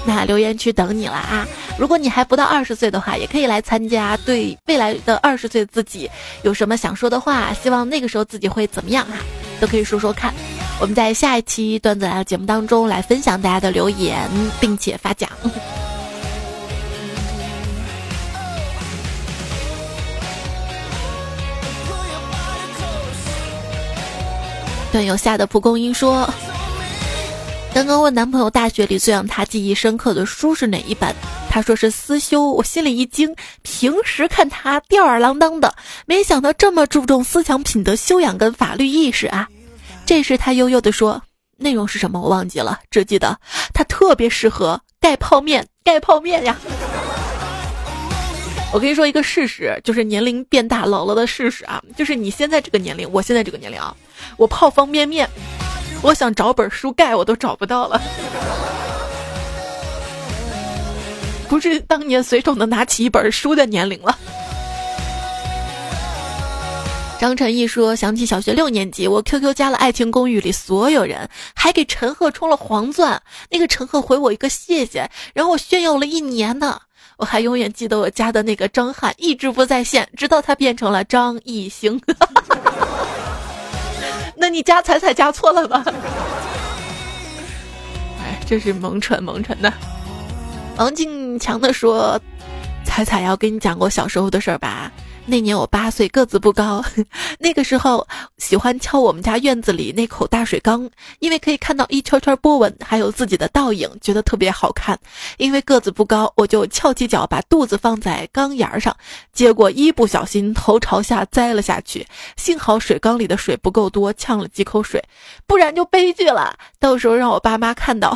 [0.07, 1.47] 那留言区等你了啊！
[1.79, 4.15] 如果你还不到二十岁的话，也可以来参加。
[4.17, 6.07] 对未来的二十岁自己
[6.43, 7.51] 有什么想说的话？
[7.53, 9.17] 希望那个时候自己会怎么样啊？
[9.59, 10.31] 都可以说说看。
[10.79, 15.29] 我们在下一期段子来了节目当中来分享大家的留言，并且发奖。
[24.91, 26.29] 段友下的蒲公英说。
[27.75, 31.13] 刚刚问男朋友大学里最让他记忆深刻的书是哪一本，
[31.49, 33.35] 他说是思修，我心里一惊。
[33.63, 39.49] 平时看他吊儿郎当的，没想到这么注重思想品德修养跟法律意识啊。
[40.05, 41.21] 这时他悠悠地说
[41.59, 42.21] ：“内容是什么？
[42.21, 43.37] 我忘记了，只记得
[43.73, 46.57] 他特别适合盖泡面，盖泡面呀。”
[48.71, 53.93] 我跟你说一个事实，就是年龄变大老了的事实啊，就是你现在这个年龄，我现在这个年龄啊，
[54.37, 55.29] 我泡方便面。
[56.01, 58.01] 我想找本书盖，我都找不到了。
[61.47, 64.17] 不是当年随手能拿起一本书的年龄了。
[67.17, 73.19] 张晨毅说：“想起小学六年级，我 QQ 加了《爱情公寓》里所有人，还给陈赫充了黄钻。
[73.49, 76.79] 那个陈赫回我一个谢谢，然后我炫耀了一年呢。
[77.17, 81.99] 我还永远记得我加的那个张翰一直不在线，直到他变成了张艺兴。
[84.45, 85.83] ”那你加彩彩加错了吧？
[88.21, 89.73] 哎，这是萌蠢萌蠢的。
[90.77, 92.21] 王静强的说
[92.85, 94.91] ：“彩彩要跟你讲过小时候的事儿吧。”
[95.27, 96.83] 那年我八岁，个子不高，
[97.39, 98.07] 那个时候
[98.37, 104.97] 喜欢敲我们家院子里那口大水缸，因为可以看到一圈圈波纹，还有自己的倒影，觉得特别好看。
[105.37, 108.95] 因为个子不高，我就翘起脚把肚子放在缸沿上，
[109.33, 112.05] 结果一不小心头朝下栽了下去。
[112.37, 115.03] 幸好水缸里的水不够多，呛了几口水，
[115.47, 116.55] 不然就悲剧了。
[116.79, 118.15] 到时候让我爸妈看到，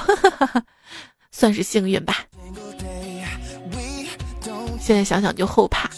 [1.31, 2.17] 算是幸运吧。
[4.79, 5.89] 现在想想就后怕。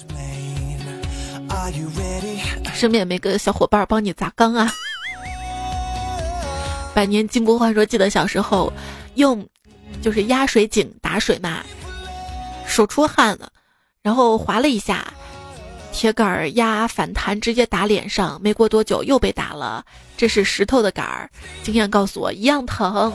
[2.73, 4.71] 身边没个小伙伴帮你砸缸啊！
[6.93, 8.71] 百年金不换说，记得小时候
[9.15, 9.47] 用
[10.01, 11.63] 就是压水井打水嘛，
[12.65, 13.51] 手出汗了，
[14.01, 15.13] 然后划了一下，
[15.91, 19.85] 铁杆儿压反弹，直接打脸上，没过多久又被打了。
[20.17, 21.29] 这是石头的杆儿，
[21.63, 23.13] 经验告诉我一样疼。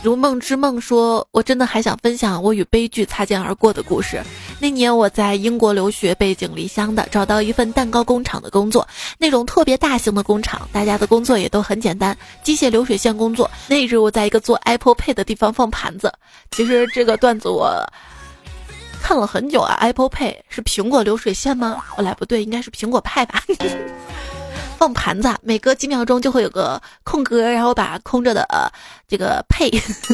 [0.00, 4.22] 如梦之梦说：“我真的还想分享我与悲剧擦肩而过的故事。
[4.60, 8.86] 那年我在英国留学，背井离乡的找到一份蛋糕工厂的工作，
[9.18, 13.50] 那种特别大型的工厂，大家的工作也都很简单，机械流水线工作。
[13.66, 16.12] 那日我在一个做 Apple Pay 的地方放盘子。
[16.52, 17.84] 其实这个段子我
[19.02, 21.82] 看了很久啊，Apple Pay 是苹果流水线吗？
[21.96, 23.42] 哦，来不对，应该是苹果派吧。
[24.78, 28.70] ”放盘子，每隔几秒钟就会有个空格，然后把空着的呃
[29.08, 29.68] 这个配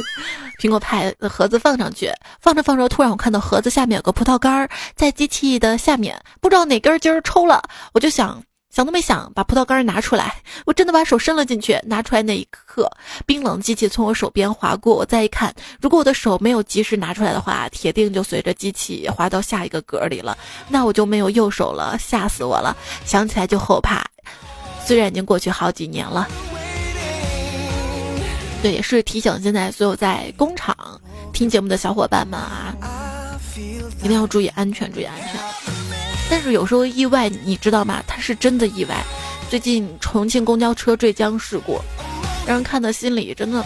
[0.59, 2.11] 苹果派的盒子放上去。
[2.40, 7.62] 放着放着，突然我看到盒子下面有个葡萄干儿，在机器的下面，不知道哪根筋儿抽了。
[7.92, 10.35] 我就想想都没想，把葡萄干儿拿出来。
[10.64, 12.90] 我真的把手伸了进去，拿出来那一刻，
[13.27, 14.94] 冰冷机器从我手边划过。
[14.96, 20.37] 我再一看，如果我的手没有及时拿出来的话，铁定就随着机器滑到下一个格里了。
[20.68, 22.74] 那我就没有右手了，吓死我了！
[23.05, 24.05] 想起来就后怕。
[24.87, 26.29] 虽然已经过去好几年了，
[28.62, 30.77] 对，也是提醒现在所有在工厂
[31.33, 32.75] 听节目的小伙伴们啊，
[34.03, 35.40] 一定要注意安全，注意安全。
[36.31, 38.03] 但是有时候意外，你知道吗？
[38.07, 39.03] 它是真的意外。
[39.51, 41.81] 最近重庆公交车坠江事故，
[42.47, 43.64] 让人看的心里真的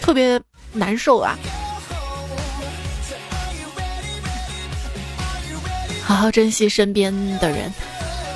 [0.00, 0.40] 特别
[0.72, 1.38] 难受啊！
[6.04, 7.72] 好好珍惜身边的人。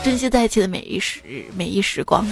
[0.04, 1.22] 珍惜在一起的每一时
[1.56, 2.26] 每一时光。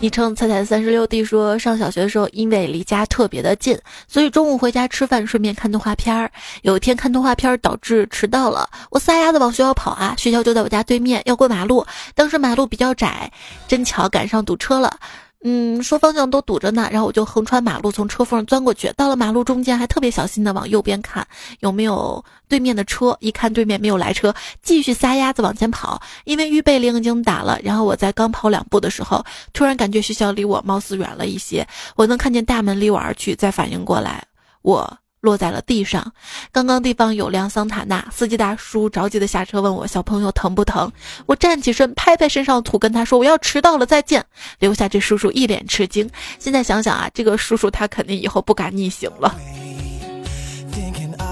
[0.00, 6.30] 昵称彩彩三十六弟说，上小学的时候，因为离家特别的近，所以中午回家吃饭，顺便看动画片儿。
[6.60, 11.86] 有一天看动画片儿导致迟到了，我撒丫子往学校跑啊，学校就在我家对面，要过马路。
[12.14, 13.32] 当时马路比较窄，
[13.66, 14.98] 真巧赶上堵车了。
[15.42, 18.92] 嗯，说方向都堵着呢，然后我就横穿马路，从车缝钻过去。
[18.92, 21.26] 到了马路中间，还特别小心的往右边看
[21.60, 23.16] 有没有对面的车。
[23.20, 25.98] 一看对面没有来车，继续撒丫子往前跑。
[26.24, 29.24] 因为预备铃已经打了，然后我在刚跑两步的时候，
[29.54, 31.66] 突然感觉学校离我貌似远了一些。
[31.96, 34.22] 我能看见大门离我而去，再反应过来，
[34.60, 34.99] 我。
[35.20, 36.12] 落在了地上。
[36.52, 40.90] 刚刚地方有辆桑塔纳，司机大叔着急的下车问我：“小朋友疼不疼？”
[41.26, 44.24] 我站起身，拍拍身上的土，跟他说：“我要迟到了，再见。”
[44.60, 46.08] 留下这叔叔一脸吃惊。
[46.38, 49.34] 现在想想啊，这个叔叔他肯定以后不敢逆行了。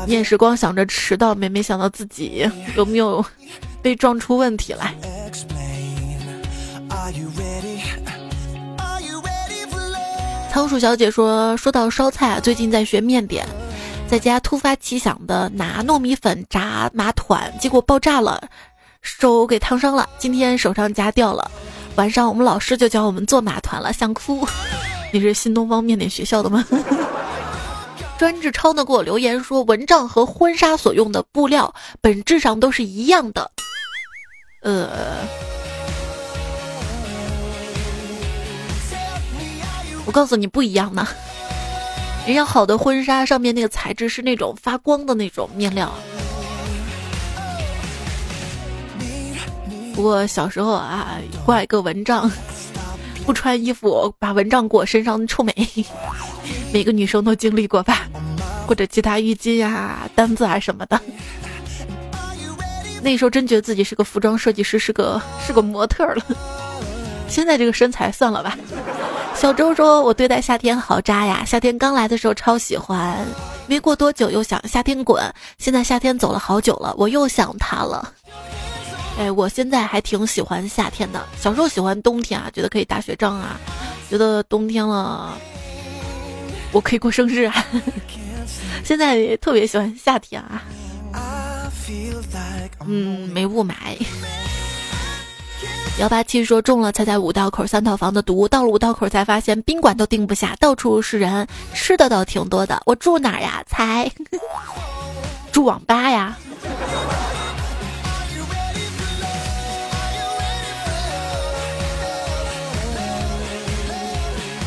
[0.06, 3.24] 你也是光想着迟到，没没想到自己有没有
[3.82, 4.94] 被撞出问题来。
[10.50, 13.46] 仓鼠小姐说：“说到烧菜啊，最近在学面点。”
[14.08, 18.42] 在家突发奇想的拿糯米粉炸麻团，结果爆炸了，
[19.02, 20.08] 手给烫伤了。
[20.18, 21.50] 今天手上夹掉了。
[21.96, 24.48] 晚上我们老师就教我们做麻团了，想哭。
[25.12, 26.64] 你是新东方面点学校的吗？
[28.16, 33.50] 专治超呢给我留言说，蚊帐和婚纱所用的布料本质上都是一样的。
[34.62, 35.18] 呃，
[40.06, 41.06] 我告诉你不一样呢。
[42.28, 45.90] 人家好的婚纱上面那个材质是那种发光的那种面料。
[49.94, 51.16] 不过小时候啊，
[51.46, 52.30] 挂一个蚊帐，
[53.24, 55.54] 不穿衣服把蚊帐裹身上臭美，
[56.70, 58.06] 每个女生都经历过吧？
[58.66, 61.00] 或者其他浴巾呀、单子啊什么的。
[63.02, 66.22] 那时候真觉得自己是个服装设计师，是个是个模特了。
[67.28, 68.58] 现在这个身材算了吧。
[69.34, 73.24] 小周说：“我对待夏天好渣呀，夏天刚来的时候超喜欢，
[73.68, 75.22] 没过多久又想夏天滚。
[75.58, 78.12] 现在夏天走了好久了，我又想他了。
[79.16, 81.24] 哎，我现在还挺喜欢夏天的。
[81.40, 83.60] 小时候喜欢冬天啊，觉得可以打雪仗啊，
[84.10, 85.38] 觉得冬天了
[86.72, 87.64] 我可以过生日啊。
[88.82, 90.64] 现在特别喜欢夏天啊。
[92.86, 93.72] 嗯，没雾霾。”
[95.98, 101.44] 幺八七说中了，才在五道口三套房的毒，到了五道口才发现宾馆都订不下，到处是人，
[101.74, 102.80] 吃的倒挺多的。
[102.86, 103.64] 我住哪呀？
[103.66, 104.08] 猜，
[105.50, 106.38] 住网吧呀。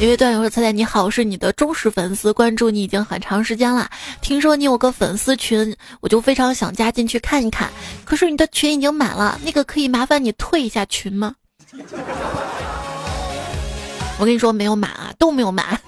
[0.02, 3.88] 一位段友说：“猜猜你好，我是你的忠实粉丝，关注你已经很长时间了。
[4.20, 7.70] 听说你有个粉丝群，我就非常想加进去看一看。
[8.04, 11.36] 可是你的群已经满了，那个可以麻烦你退一下群吗？”
[14.18, 15.80] 我跟你说，没有满啊，都没有满。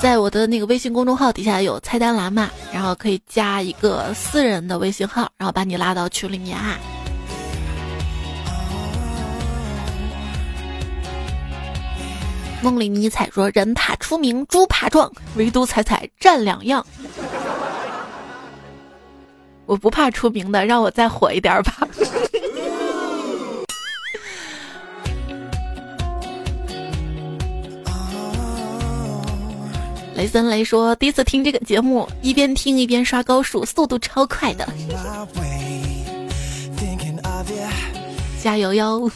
[0.00, 6.78] 在我的那个微信公众号底下有菜单栏嘛，然后可以加一个私人的微信号，然后把你拉到群里面啊。
[12.60, 16.84] 梦里迷彩说：“人怕出名，猪怕壮，唯独彩彩占两样。
[19.64, 21.78] 我不怕出名的，让我再火一点吧。”
[30.16, 34.68] 雷森雷说：“第一次听这个节目，一边听一边刷高数，速度超快的。”
[38.42, 39.08] 加油哟！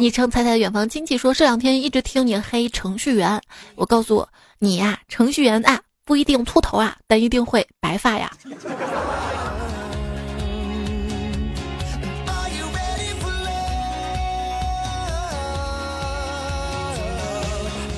[0.00, 3.38] 昵称猜猜远方亲戚说这两天一直听你黑程序员，
[3.74, 4.26] 我告诉我
[4.58, 8.32] 你呀，程序员啊不一定秃头啊，但一定会白发呀。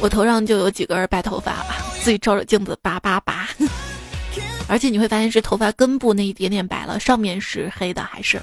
[0.00, 1.64] 我头上就有几根白头发，
[2.02, 3.48] 自己照着镜子拔拔拔，
[4.66, 8.42] 而且你会发现是头发根部那一点点白了，上面是黑的，还是。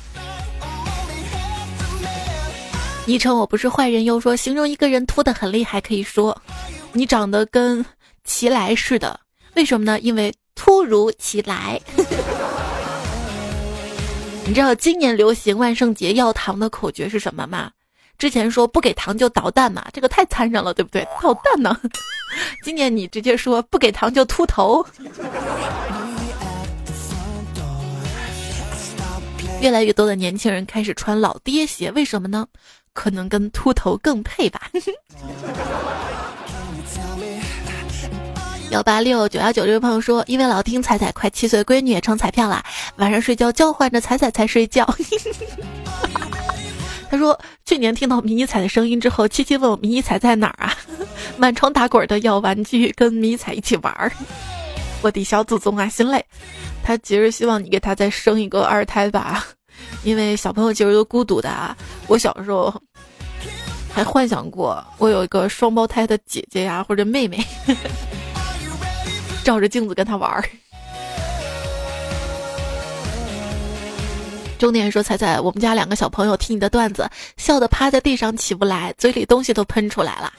[3.09, 6.39] 昵称我不是坏人，又说形容一个人秃的很厉害，可以说
[6.93, 7.83] 你长得跟
[8.23, 9.19] 齐来似的。
[9.55, 9.99] 为什么呢？
[10.01, 11.81] 因为突如其来。
[14.45, 17.71] 你知道今年流行万圣节要糖的口诀是什么吗？
[18.19, 21.03] 之前说不给糖就捣蛋嘛，这个太残忍了，对不对？
[21.19, 21.75] 捣蛋呢？
[22.63, 24.85] 今年你直接说不给糖就秃头。
[29.61, 32.47] 越来越多的年轻人开始穿老爹鞋，为什么呢？
[32.99, 34.69] 可能跟秃头更配吧。
[38.71, 42.61] 幺八六九幺九这位朋友说，因为老听彩彩快七岁闺女也成彩票了，
[42.97, 44.85] 晚上睡觉叫唤着彩彩才睡觉。
[47.09, 50.75] 他说去年听到迷你彩的声音之后，七七问我迷你彩在哪儿啊？
[51.39, 54.11] 满床打滚的要玩具，跟迷你彩一起玩儿。
[55.01, 56.23] 我的小祖宗啊，心累。
[56.83, 59.47] 他其实希望你给他再生一个二胎吧。
[60.03, 61.75] 因为小朋友其实都孤独的啊，
[62.07, 62.73] 我小时候
[63.93, 67.43] 还幻想过我有一个双胞胎的姐姐呀或者妹妹，
[69.43, 70.43] 照着镜子跟他玩儿。
[74.57, 80.33] 中年人说彩彩，我们家两个小朋友听你的段子，笑得趴在地上起不来，嘴里东西都喷出来了。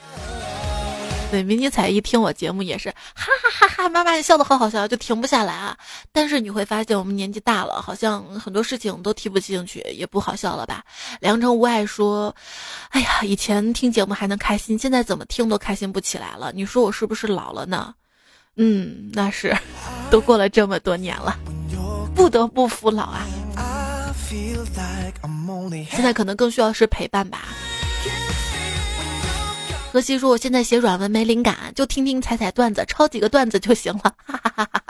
[1.31, 5.77] 对，迷你彩一听我节目也是哈哈哈哈，妈妈你笑的好好笑，就停不下来啊。
[6.11, 10.83] 但是你会发现我们年纪大了，好像很多事情都提不进去，也不好笑了吧？
[11.21, 12.35] 良辰无爱说，
[12.89, 16.51] 哎呀，以前听节目还能开心，现在怎么听都开心不起来了。
[16.53, 17.95] 你说我是不是老了呢？
[18.57, 19.57] 嗯，那是，
[20.09, 21.39] 都过了这么多年了，
[22.13, 23.25] 不得不服老啊。
[25.89, 27.49] 现在可能更需要是陪伴吧。
[29.91, 34.83] 何西说：“我现在写软文没灵感，就听听彩彩段子，抄几个段子就行了。”哈哈哈哈哈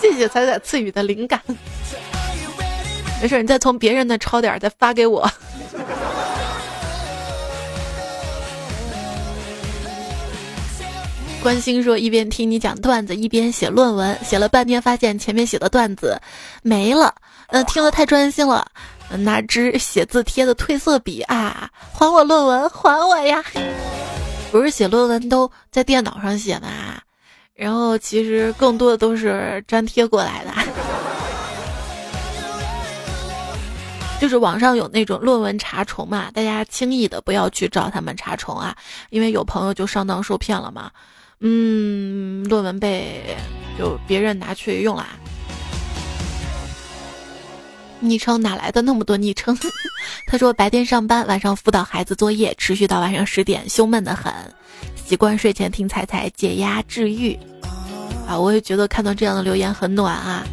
[0.00, 1.38] 谢谢彩彩赐予的灵感。
[3.20, 5.30] 没事，你再从别人那抄点，再发给我。
[11.42, 16.18] 关心说一边听你讲段子一边写论文，写了半天发现前面写的段子
[16.62, 17.14] 没了，
[17.48, 18.66] 呃，听得太专心了，
[19.10, 23.42] 拿支写字贴的褪色笔啊，还我论文，还我呀！
[24.50, 26.68] 不是写论文都在电脑上写吗？
[27.54, 30.50] 然后其实更多的都是粘贴过来的。
[34.20, 38.74] 就是网上有那种论文查重嘛，大家轻易的不要去找他们查重啊，
[39.10, 40.90] 因为有朋友就上当受骗了嘛。
[41.40, 43.36] 嗯，论文被
[43.78, 45.08] 就别人拿去用啦。
[48.04, 49.58] 昵称哪来的那么多昵称？
[50.28, 54.32] 他说白天上班，晚上辅导孩子作业，持续到晚上十点，胸闷的很。
[55.06, 57.38] 习惯睡前听彩彩解压治愈。
[58.26, 60.46] 啊，我也觉得看到这样的留言很暖啊。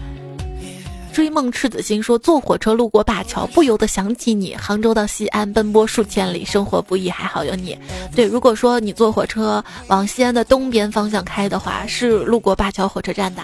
[1.13, 4.55] 追梦赤子心说：“坐火车路过灞桥，不由得想起你。
[4.55, 7.77] 杭州到西安奔波数千里，生活不易，还好有你。”
[8.15, 13.43] 对，如果说你坐火车往西安的东边方向开的话，是路过灞桥火车站的。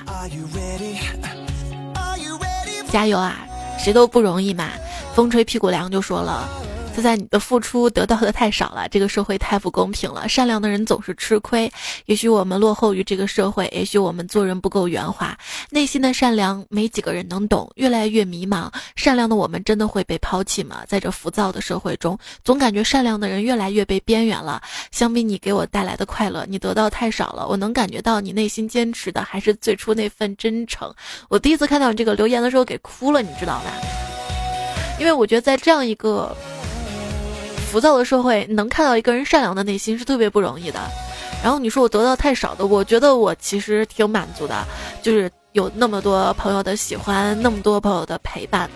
[2.90, 3.46] 加油啊！
[3.78, 4.70] 谁都不容易嘛。
[5.14, 6.48] 风吹屁股凉就说了。
[6.98, 10.28] 就在你的付出得到的太少了，这个社会太不公平了。
[10.28, 11.72] 善良的人总是吃亏，
[12.08, 15.38] 也许我们落后于这个社会，也许我们做人不够圆滑，
[15.70, 18.68] 内心的善良没几个人能懂，越来越迷茫。
[18.96, 20.84] 善良的我们真的会被抛弃吗？
[20.88, 24.60] 在这浮躁的社会中，总感觉善良的人越来越被边缘了。
[24.90, 27.48] 相比你给我带来的快乐，你得到太少了。
[27.48, 30.92] 我能感觉到你内心坚持的还是最初那份真诚。
[31.30, 33.72] 我第一次看到你这个留言的时候给哭了，你知道吧？
[35.00, 36.36] 因为我觉得在这样一个。
[37.78, 40.80] 浮躁的社会，能看到一个人善良的内心是特别不容易的。
[41.44, 44.66] 然后你说我得到太少的，我觉得我其实挺满足的，
[45.04, 48.68] 就是有那么多朋友的喜欢，那么多朋友的陪伴，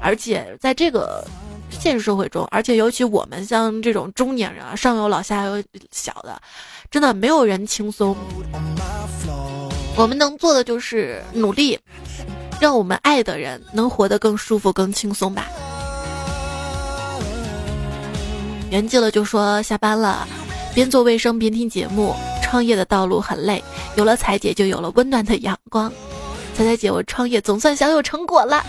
[0.00, 1.24] 而且在这个
[1.70, 5.62] 现实社会中，而且尤其我们像这种中年人啊，上有老下有
[5.92, 6.36] 小的，
[6.90, 8.16] 真的没有人轻松。
[9.96, 11.78] 我们能做的就是努力，
[12.60, 15.46] 让我们爱的人能活得更舒服、更轻松吧。
[18.70, 20.26] 圆寂了就说下班了，
[20.74, 22.14] 边做卫生边听节目。
[22.42, 23.62] 创业的道路很累，
[23.96, 25.92] 有了彩姐就有了温暖的阳光。
[26.54, 28.64] 彩彩姐，我创业总算小有成果了。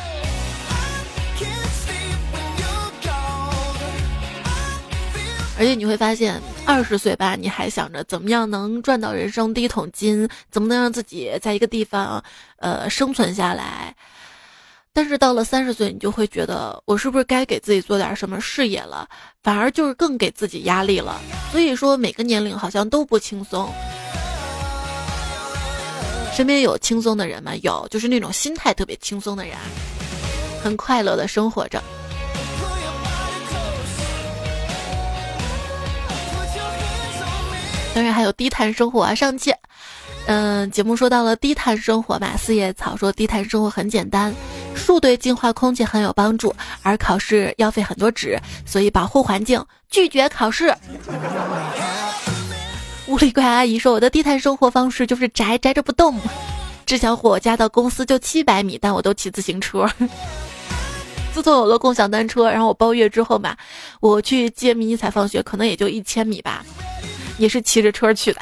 [5.58, 12.24] 而且你会发现，二十岁吧，你还想着怎么样能赚到人生第一桶金，怎么能让自己在一个地方，
[12.58, 13.96] 呃，生存下来。
[14.96, 19.06] 但是到了三十岁，你就会觉得我是不是该给自己做点什么事业了？
[19.44, 21.20] 反而就是更给自己压力了。
[21.52, 23.70] 所以说每个年龄好像都不轻松。
[26.34, 27.54] 身边有轻松的人吗？
[27.62, 29.58] 有，就是那种心态特别轻松的人，
[30.64, 31.84] 很快乐的生活着。
[37.94, 39.54] 当然还有低碳生活啊，上期。
[40.28, 44.34] 嗯，节目说到了低碳生活嘛，四叶草说低碳生活很简单，
[44.76, 50.76] 树对净化空气很有帮助，而考试要费很多纸，所以保护环境，拒绝考试。
[53.08, 56.20] 物理怪阿姨说我的低碳生活方式就是宅宅着不动。
[56.88, 59.88] 志小伙家到公司就七百米，但我都骑自行车。
[61.34, 63.56] 自从有了共享单车，然后我包月之后嘛，
[64.00, 66.66] 我去接迷你彩放学可能也就一千米吧，
[67.38, 68.42] 也是骑着车去的。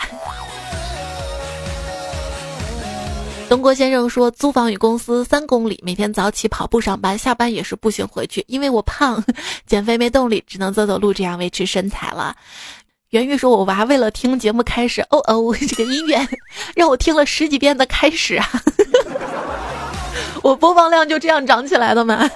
[3.53, 8.43] 东郭先生说：“租房与公司三公里，每天早起跑步上班，下班也是步行回去。
[8.47, 9.23] 因为我胖，
[9.67, 12.35] 减肥没动力，只能走走路这样维持身材了。”
[13.13, 16.27] 袁玉说：“我娃为了听节目开始，哦哦， 这个音乐
[16.75, 18.49] 让我听了十几遍的开始啊，
[20.41, 22.27] 我播放量就这样涨起来的吗？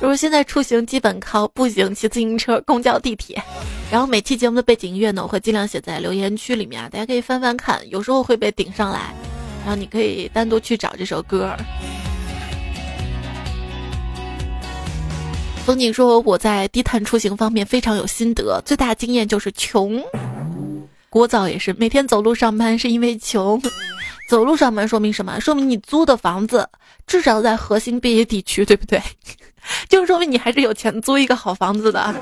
[0.00, 3.40] 如果现在出行基本靠步行、骑自行车、公交、地铁，
[3.88, 9.14] 然后每期节目的背景音乐呢，我会尽量写在留言区里面啊，大家可以翻翻看，有时候会被顶上来。”
[9.64, 11.54] 然后你可以单独去找这首歌。
[15.64, 20.02] 风景说我在低碳出行方面非常有心得，最大经验就是穷。
[21.10, 23.60] 聒噪也是每天走路上班是因为穷，
[24.28, 25.38] 走路上班说明什么？
[25.40, 26.68] 说明你租的房子
[27.06, 29.02] 至少在核心毕业地区，对不对？
[29.88, 32.14] 就说明你还是有钱租一个好房子的。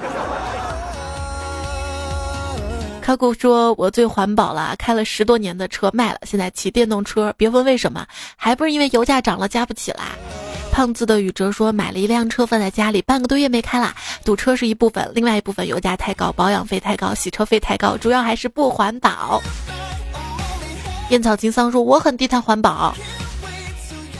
[3.07, 7.32] 卡古说：“我最环保了，开了十多年的车卖了，现在骑电动车。
[7.36, 8.04] 别问为什么，
[8.34, 10.07] 还不是因为油价涨了加不起来。”
[10.74, 13.94] 胖子的宇哲说：“买了一辆车放在家里，半个多月没开啦。
[14.24, 19.40] 堵车是一部分，另外一部分油价太高，保养费太高，洗车费太高，主要还是不环保。”
[21.11, 22.92] 烟草金桑说：“我很低碳环保，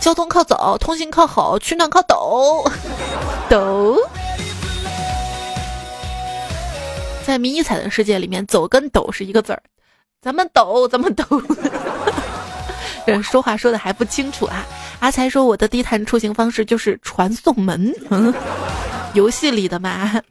[0.01, 2.64] 交通靠走，通信靠吼，取暖靠抖，
[3.49, 3.99] 抖。”
[7.27, 9.61] 在迷彩的世界里面，走跟抖是一个字儿，
[10.22, 11.24] 咱们抖，咱们抖。
[13.05, 14.64] 这说话说的还不清楚啊！
[15.01, 17.93] 阿才说我的低碳出行方式就是传送门，
[19.14, 20.22] 游戏里的嘛。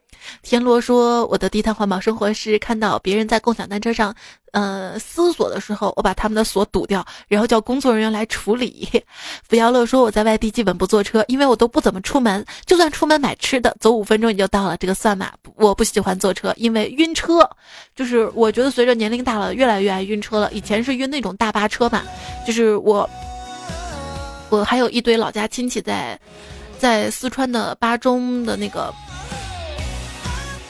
[0.42, 4.14] 天罗说：“我的低碳环保生活是看到别人在共享单车上，
[4.52, 8.88] 呃，撕锁的时候，我把他们的锁堵掉，然后叫工作人员来处理。”
[9.48, 14.78] 福耀乐说：“我在外地基本不坐车，因为我都不怎么出门，就算出门买吃的，走五分钟也就到了。
[14.78, 15.32] 这个算吗？
[15.56, 17.48] 我不喜欢坐车，因为晕车。
[17.96, 20.52] 就是我觉得随着年龄大了，越来越爱晕车了。
[20.52, 22.04] 以前是晕那种大巴车嘛，
[22.46, 23.10] 就是我，
[24.50, 26.20] 我还有一堆老家亲戚在，
[26.78, 28.94] 在四川的巴中的那个。”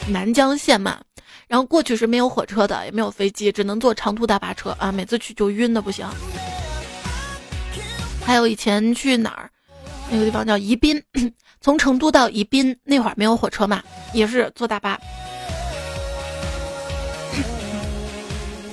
[0.07, 0.99] 南江县嘛，
[1.47, 6.07] 然后过去是没有火车的，也没有飞机，只能坐长途大巴车啊，每次去就晕的不行。
[8.23, 9.49] 还有以前去哪儿，
[10.09, 11.01] 那个地方叫宜宾，
[11.61, 13.83] 从成都到宜宾那会儿没有火车嘛，
[14.13, 14.99] 也是坐大巴。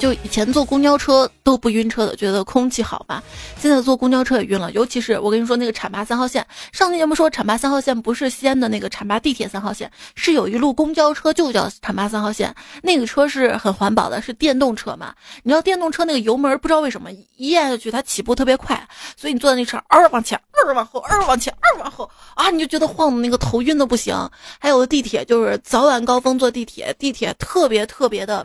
[0.03, 3.23] 就以前坐公交车都不晕车的，觉得空气好吧。
[3.57, 6.45] 现在坐公交车也晕了，尤其是我跟你说那个浐灞三号线。
[6.73, 12.53] 上期节目说浐灞三号线不是西安的那个浐灞地铁三号线，是有一路公交车就叫浐灞三号线。
[12.83, 15.15] 那个车是很环保的，是电动车嘛。
[15.45, 18.85] 你知道电动车那个油门不知道为什么一按下去它起步特别快，
[19.17, 24.13] 所以你坐在那车二往前二往后二往前二往后啊，你就觉得晃的那个头晕的不行。
[24.59, 28.45] 还有地铁就是早晚高峰坐地铁，地铁特别特别的。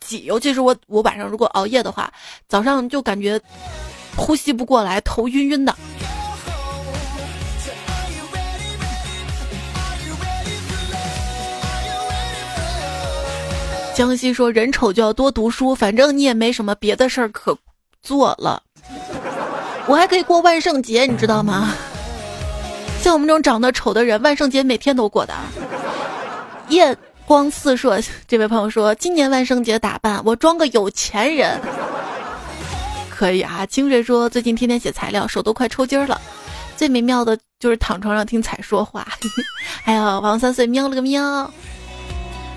[0.00, 2.12] 挤，尤其是我，我晚上如果熬夜的话，
[2.48, 3.40] 早上就感觉
[4.16, 5.74] 呼吸不过来，头晕晕的。
[13.94, 17.56] 江西说人丑就要多读书，反正你也没什么别的事儿可
[18.00, 18.62] 做了，
[19.86, 21.74] 我还可以过万圣节，你知道吗？
[23.02, 25.34] 像我们这种长得丑的人，万圣节每天都过的。
[26.68, 26.96] 夜。
[27.26, 31.60] 光四射， 这位朋友说：“今年万圣节打扮，我装个有钱人，
[33.10, 36.20] 可以啊。”清水说：“最近天天写材料，手都快抽筋了。
[36.76, 39.06] 最美妙的就是躺床上听彩说话。
[39.84, 41.50] ”还有王三岁喵了个喵。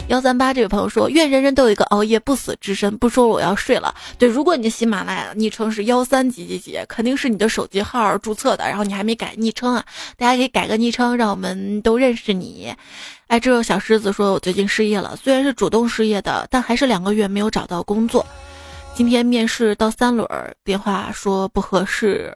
[0.07, 3.93] 幺三八这位朋友说：“愿人人都有一个熬夜不死之身。”不说了我要睡了。
[4.19, 9.83] 对，如果你的喜马拉雅昵称是幺三几几几，肯定是你的手机号注册的，然后你还没改昵称啊？
[10.15, 12.71] 大家可以改个昵称，让我们都认识你。
[13.27, 18.23] 哎，这位小狮子说：“我最近失业了，虽然是主动失业的，但还是两个月没有找到工作。
[18.93, 20.27] 今天面试到三轮，
[20.63, 22.31] 电话说不合适。”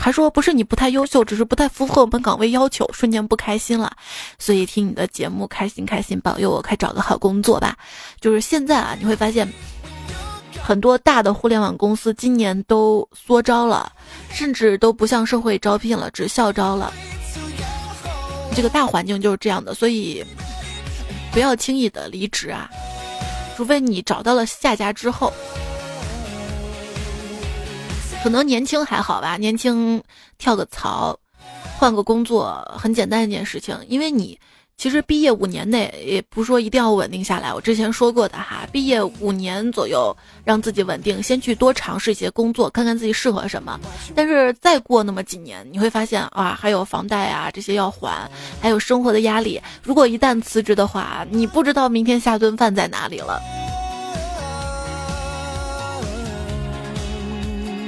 [0.00, 3.92] 还说不是你不太优秀，只是不太符合我们岗位要求，瞬间不开心了。
[4.38, 7.76] 所以听你的节目开心开心，保佑我快找个好工作吧。
[8.20, 9.46] 就是现在啊，你会发现
[10.62, 13.92] 很多大的互联网公司今年都缩招了，
[14.30, 16.92] 甚至都不向社会招聘了，只校招了。
[18.54, 20.24] 这个大环境就是这样的，所以
[21.32, 22.70] 不要轻易的离职啊，
[23.56, 25.32] 除非你找到了下家之后。
[28.28, 30.02] 可能年轻还好吧，年轻
[30.36, 31.18] 跳个槽，
[31.78, 33.74] 换个工作很简单一件事情。
[33.88, 34.38] 因为你
[34.76, 37.54] 其实毕业五年内也不说一定要稳定下来。
[37.54, 40.14] 我之前说过的哈，毕业五年左右
[40.44, 43.80] 让自己稳定，先去多尝试一些工作，看看自己适合什么。
[44.14, 49.58] 但是再过那么几年，你会发现啊，还有房贷啊这些要还，还有生活的压力。
[49.82, 53.40] 如果一旦辞职的话，你不知道明天下顿饭在哪里了。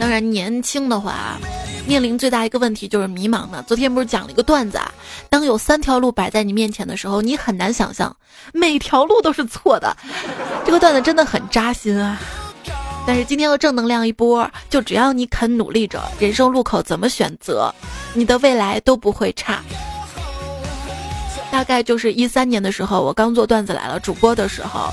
[0.01, 1.38] 当然，年轻的话，
[1.86, 3.62] 面临最大一个问题就是迷茫嘛。
[3.66, 4.90] 昨天不是讲了一个段子啊？
[5.28, 8.16] 当有三条路摆在你面前的时候，你很难想象
[8.55, 9.94] 每条路都是错的。
[10.64, 12.18] 这个段子真的很扎心啊！
[13.07, 17.70] 但是今天要正能量一波，就只要你肯努力着，人生路口怎么选择，
[18.14, 19.62] 你的未来都不会差。
[21.51, 24.88] 大概就是一三年的时候，我刚做段子来了主播的时候，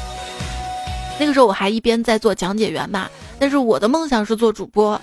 [1.18, 3.08] 那个时候我还一边在做讲解员嘛。
[3.40, 5.00] 但是我的梦想是做主播，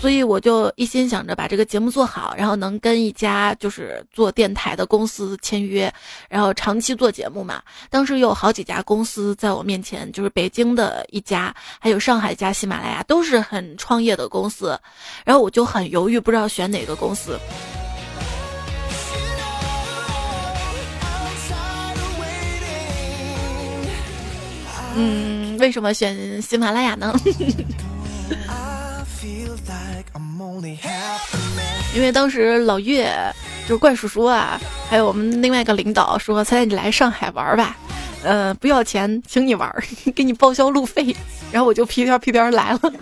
[0.00, 5.92] 所以我就一心想着把这个节目做好，然后能跟一家就是做电台的公司签约，
[6.28, 7.62] 然后长期做节目嘛。
[7.90, 14.78] 当时有好几家公司在我面前，就是北京的一家，还有上海一家喜马拉雅，都是很创业的公司。
[15.24, 17.38] 然后我就很犹豫，不知道选哪个公司。
[24.96, 27.14] 嗯，为什么选喜马拉雅呢？
[31.94, 33.08] 因为当时老岳
[33.68, 37.76] 就是怪叔叔啊，还有我们另外一个领导说：“猜猜你来上海玩吧，
[38.24, 39.72] 呃，不要钱，请你玩，
[40.14, 41.14] 给你报销路费。”
[41.52, 42.80] 然后我就屁颠屁颠来了。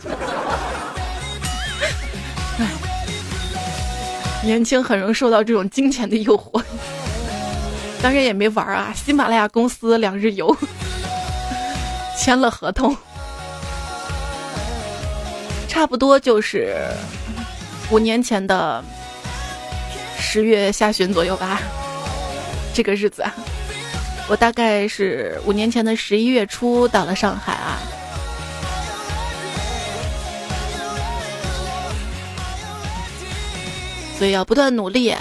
[4.44, 6.62] 年轻很容易受到这种金钱的诱惑，
[8.02, 10.54] 当然也没玩啊，喜马拉雅公司两日游。
[12.16, 12.96] 签了合同，
[15.68, 16.76] 差不多就是
[17.90, 18.82] 五年前的
[20.18, 21.60] 十月下旬左右吧，
[22.72, 23.34] 这个日子啊，
[24.28, 27.78] 我大概是五年前的十一月初到了上海啊，
[34.16, 35.14] 所以要不断努力，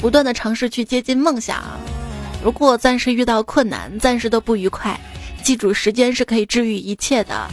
[0.00, 1.62] 不断的尝试去接近梦想。
[2.42, 4.98] 如果暂时遇到困难，暂时的不愉快，
[5.46, 7.46] 记住时间是可以治愈一切的。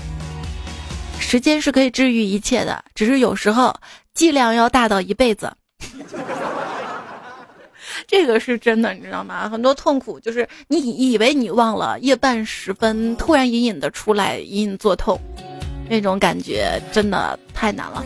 [1.20, 3.72] 时间是可以治愈一切的，只是有时候
[4.16, 5.56] 剂量要大到一辈子。
[8.08, 9.48] 这个是真的，你知道吗？
[9.48, 15.22] 很多痛苦就是你以为你忘了，夜半时分突然隐隐的出来，隐隐作痛，
[15.88, 18.04] 那种感觉真的太难了。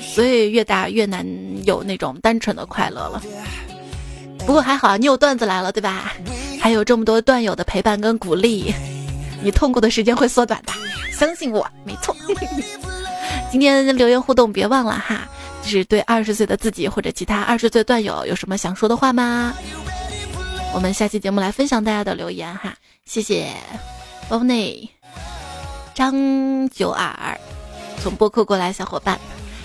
[0.00, 1.24] 所以越大越难
[1.64, 3.22] 有那种单纯的快乐了。
[4.46, 6.12] 不过还好，你有段子来了，对吧？
[6.60, 8.74] 还有这么多段友的陪伴跟鼓励，
[9.42, 10.72] 你痛苦的时间会缩短的。
[11.12, 12.14] 相信我，没错。
[13.50, 15.28] 今天留言互动别忘了哈，
[15.62, 19.54] 就是对二十岁的自己或者其他二十岁段友有什么想说的话吗？
[20.74, 22.74] 我们下期节目来分享大家的留言哈，
[23.06, 23.48] 谢谢。
[24.28, 24.88] 欧内、
[25.94, 27.38] 张九儿，
[28.02, 29.20] 从播客过来小伙伴，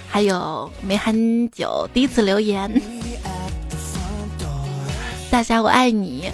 [0.07, 2.69] 还有没很久第一次留言，
[5.31, 6.31] 大侠我爱你。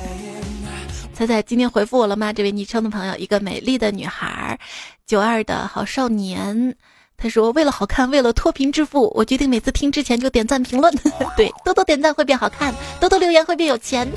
[1.14, 2.32] 猜猜今天回复我了吗？
[2.32, 4.58] 这位昵称的朋友，一个美丽的女孩，
[5.06, 6.76] 九二的好少年。
[7.18, 10.94] 他说：“为了好看，为了脱贫致富，我决定每次听之前就点赞评论。
[11.36, 14.10] 对，多多点赞会变好看，多多留言会变有钱。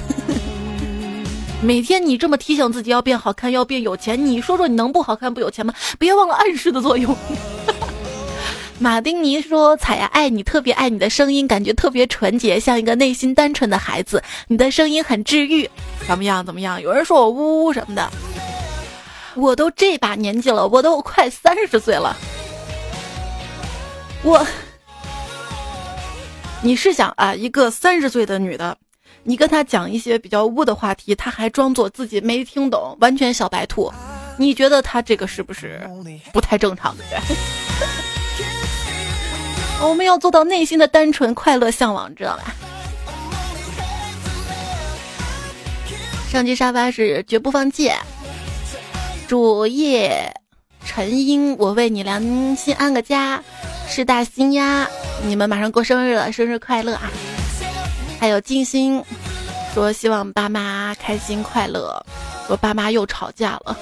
[1.62, 5.74] 每天你这么提醒自己要变好看，要变有钱，你说说你能不好看不有钱吗？
[5.98, 7.16] 别忘了暗示的作用。”
[8.80, 14.22] 马丁尼说：“彩呀，爱你，特别爱你的声音，感觉特别纯洁，像一个内心单纯的孩子。
[14.46, 15.68] 你的声音很治愈，
[16.06, 16.46] 怎么样？
[16.46, 16.80] 怎么样？
[16.80, 18.08] 有人说我呜呜什么的，
[19.34, 22.16] 我都这把年纪了，我都快三十岁了。
[24.22, 24.46] 我，
[26.62, 28.78] 你是想啊，一个三十岁的女的，
[29.24, 33.92] 你跟她讲一些比较污的话题，她还装作自己没听懂，完全小白兔。
[34.36, 35.80] 你觉得她这个是不是
[36.32, 37.20] 不太正常的人？”
[39.80, 42.54] 我们要做到内心的单纯、快乐、向往，知道吧？
[46.30, 47.90] 上期沙发是绝不放弃。
[49.26, 50.34] 主页
[50.84, 53.42] 陈英，我为你良心安个家。
[53.90, 54.86] 是大新呀，
[55.24, 57.10] 你们马上过生日了，生日快乐啊！
[58.20, 59.02] 还有金星
[59.72, 62.04] 说希望爸妈开心快乐，
[62.46, 63.74] 说爸妈又吵架了。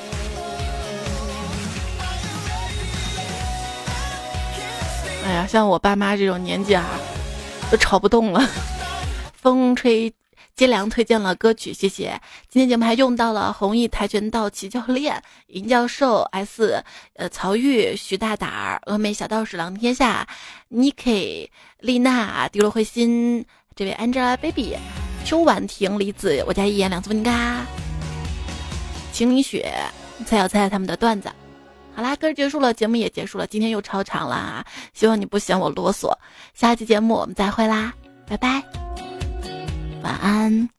[5.27, 6.87] 哎呀，像我爸妈这种年纪啊，
[7.69, 8.49] 都吵不动了。
[9.35, 10.13] 风吹
[10.55, 12.21] 接凉推荐了歌曲，谢谢。
[12.49, 16.81] 今天节目还用到了弘毅跆拳道齐教练、尹教授、S、
[17.17, 20.25] 呃曹玉、徐大胆儿、峨眉小道士、狼天下、
[20.71, 21.49] Niki、
[21.81, 24.77] 丽娜、迪洛慧心、这位 Angelababy、
[25.25, 27.67] 邱婉婷、李子、我家一言两字问嘎、
[29.13, 29.75] 秦明雪、
[30.25, 31.29] 蔡小蔡他们的段子。
[31.97, 34.63] 好啦，歌结束了，节目也结束了，今天又超长了啊！
[34.93, 36.13] 希望你不嫌我啰嗦，
[36.53, 37.95] 下期节目我们再会啦，
[38.29, 38.63] 拜拜，
[40.03, 40.76] 晚安。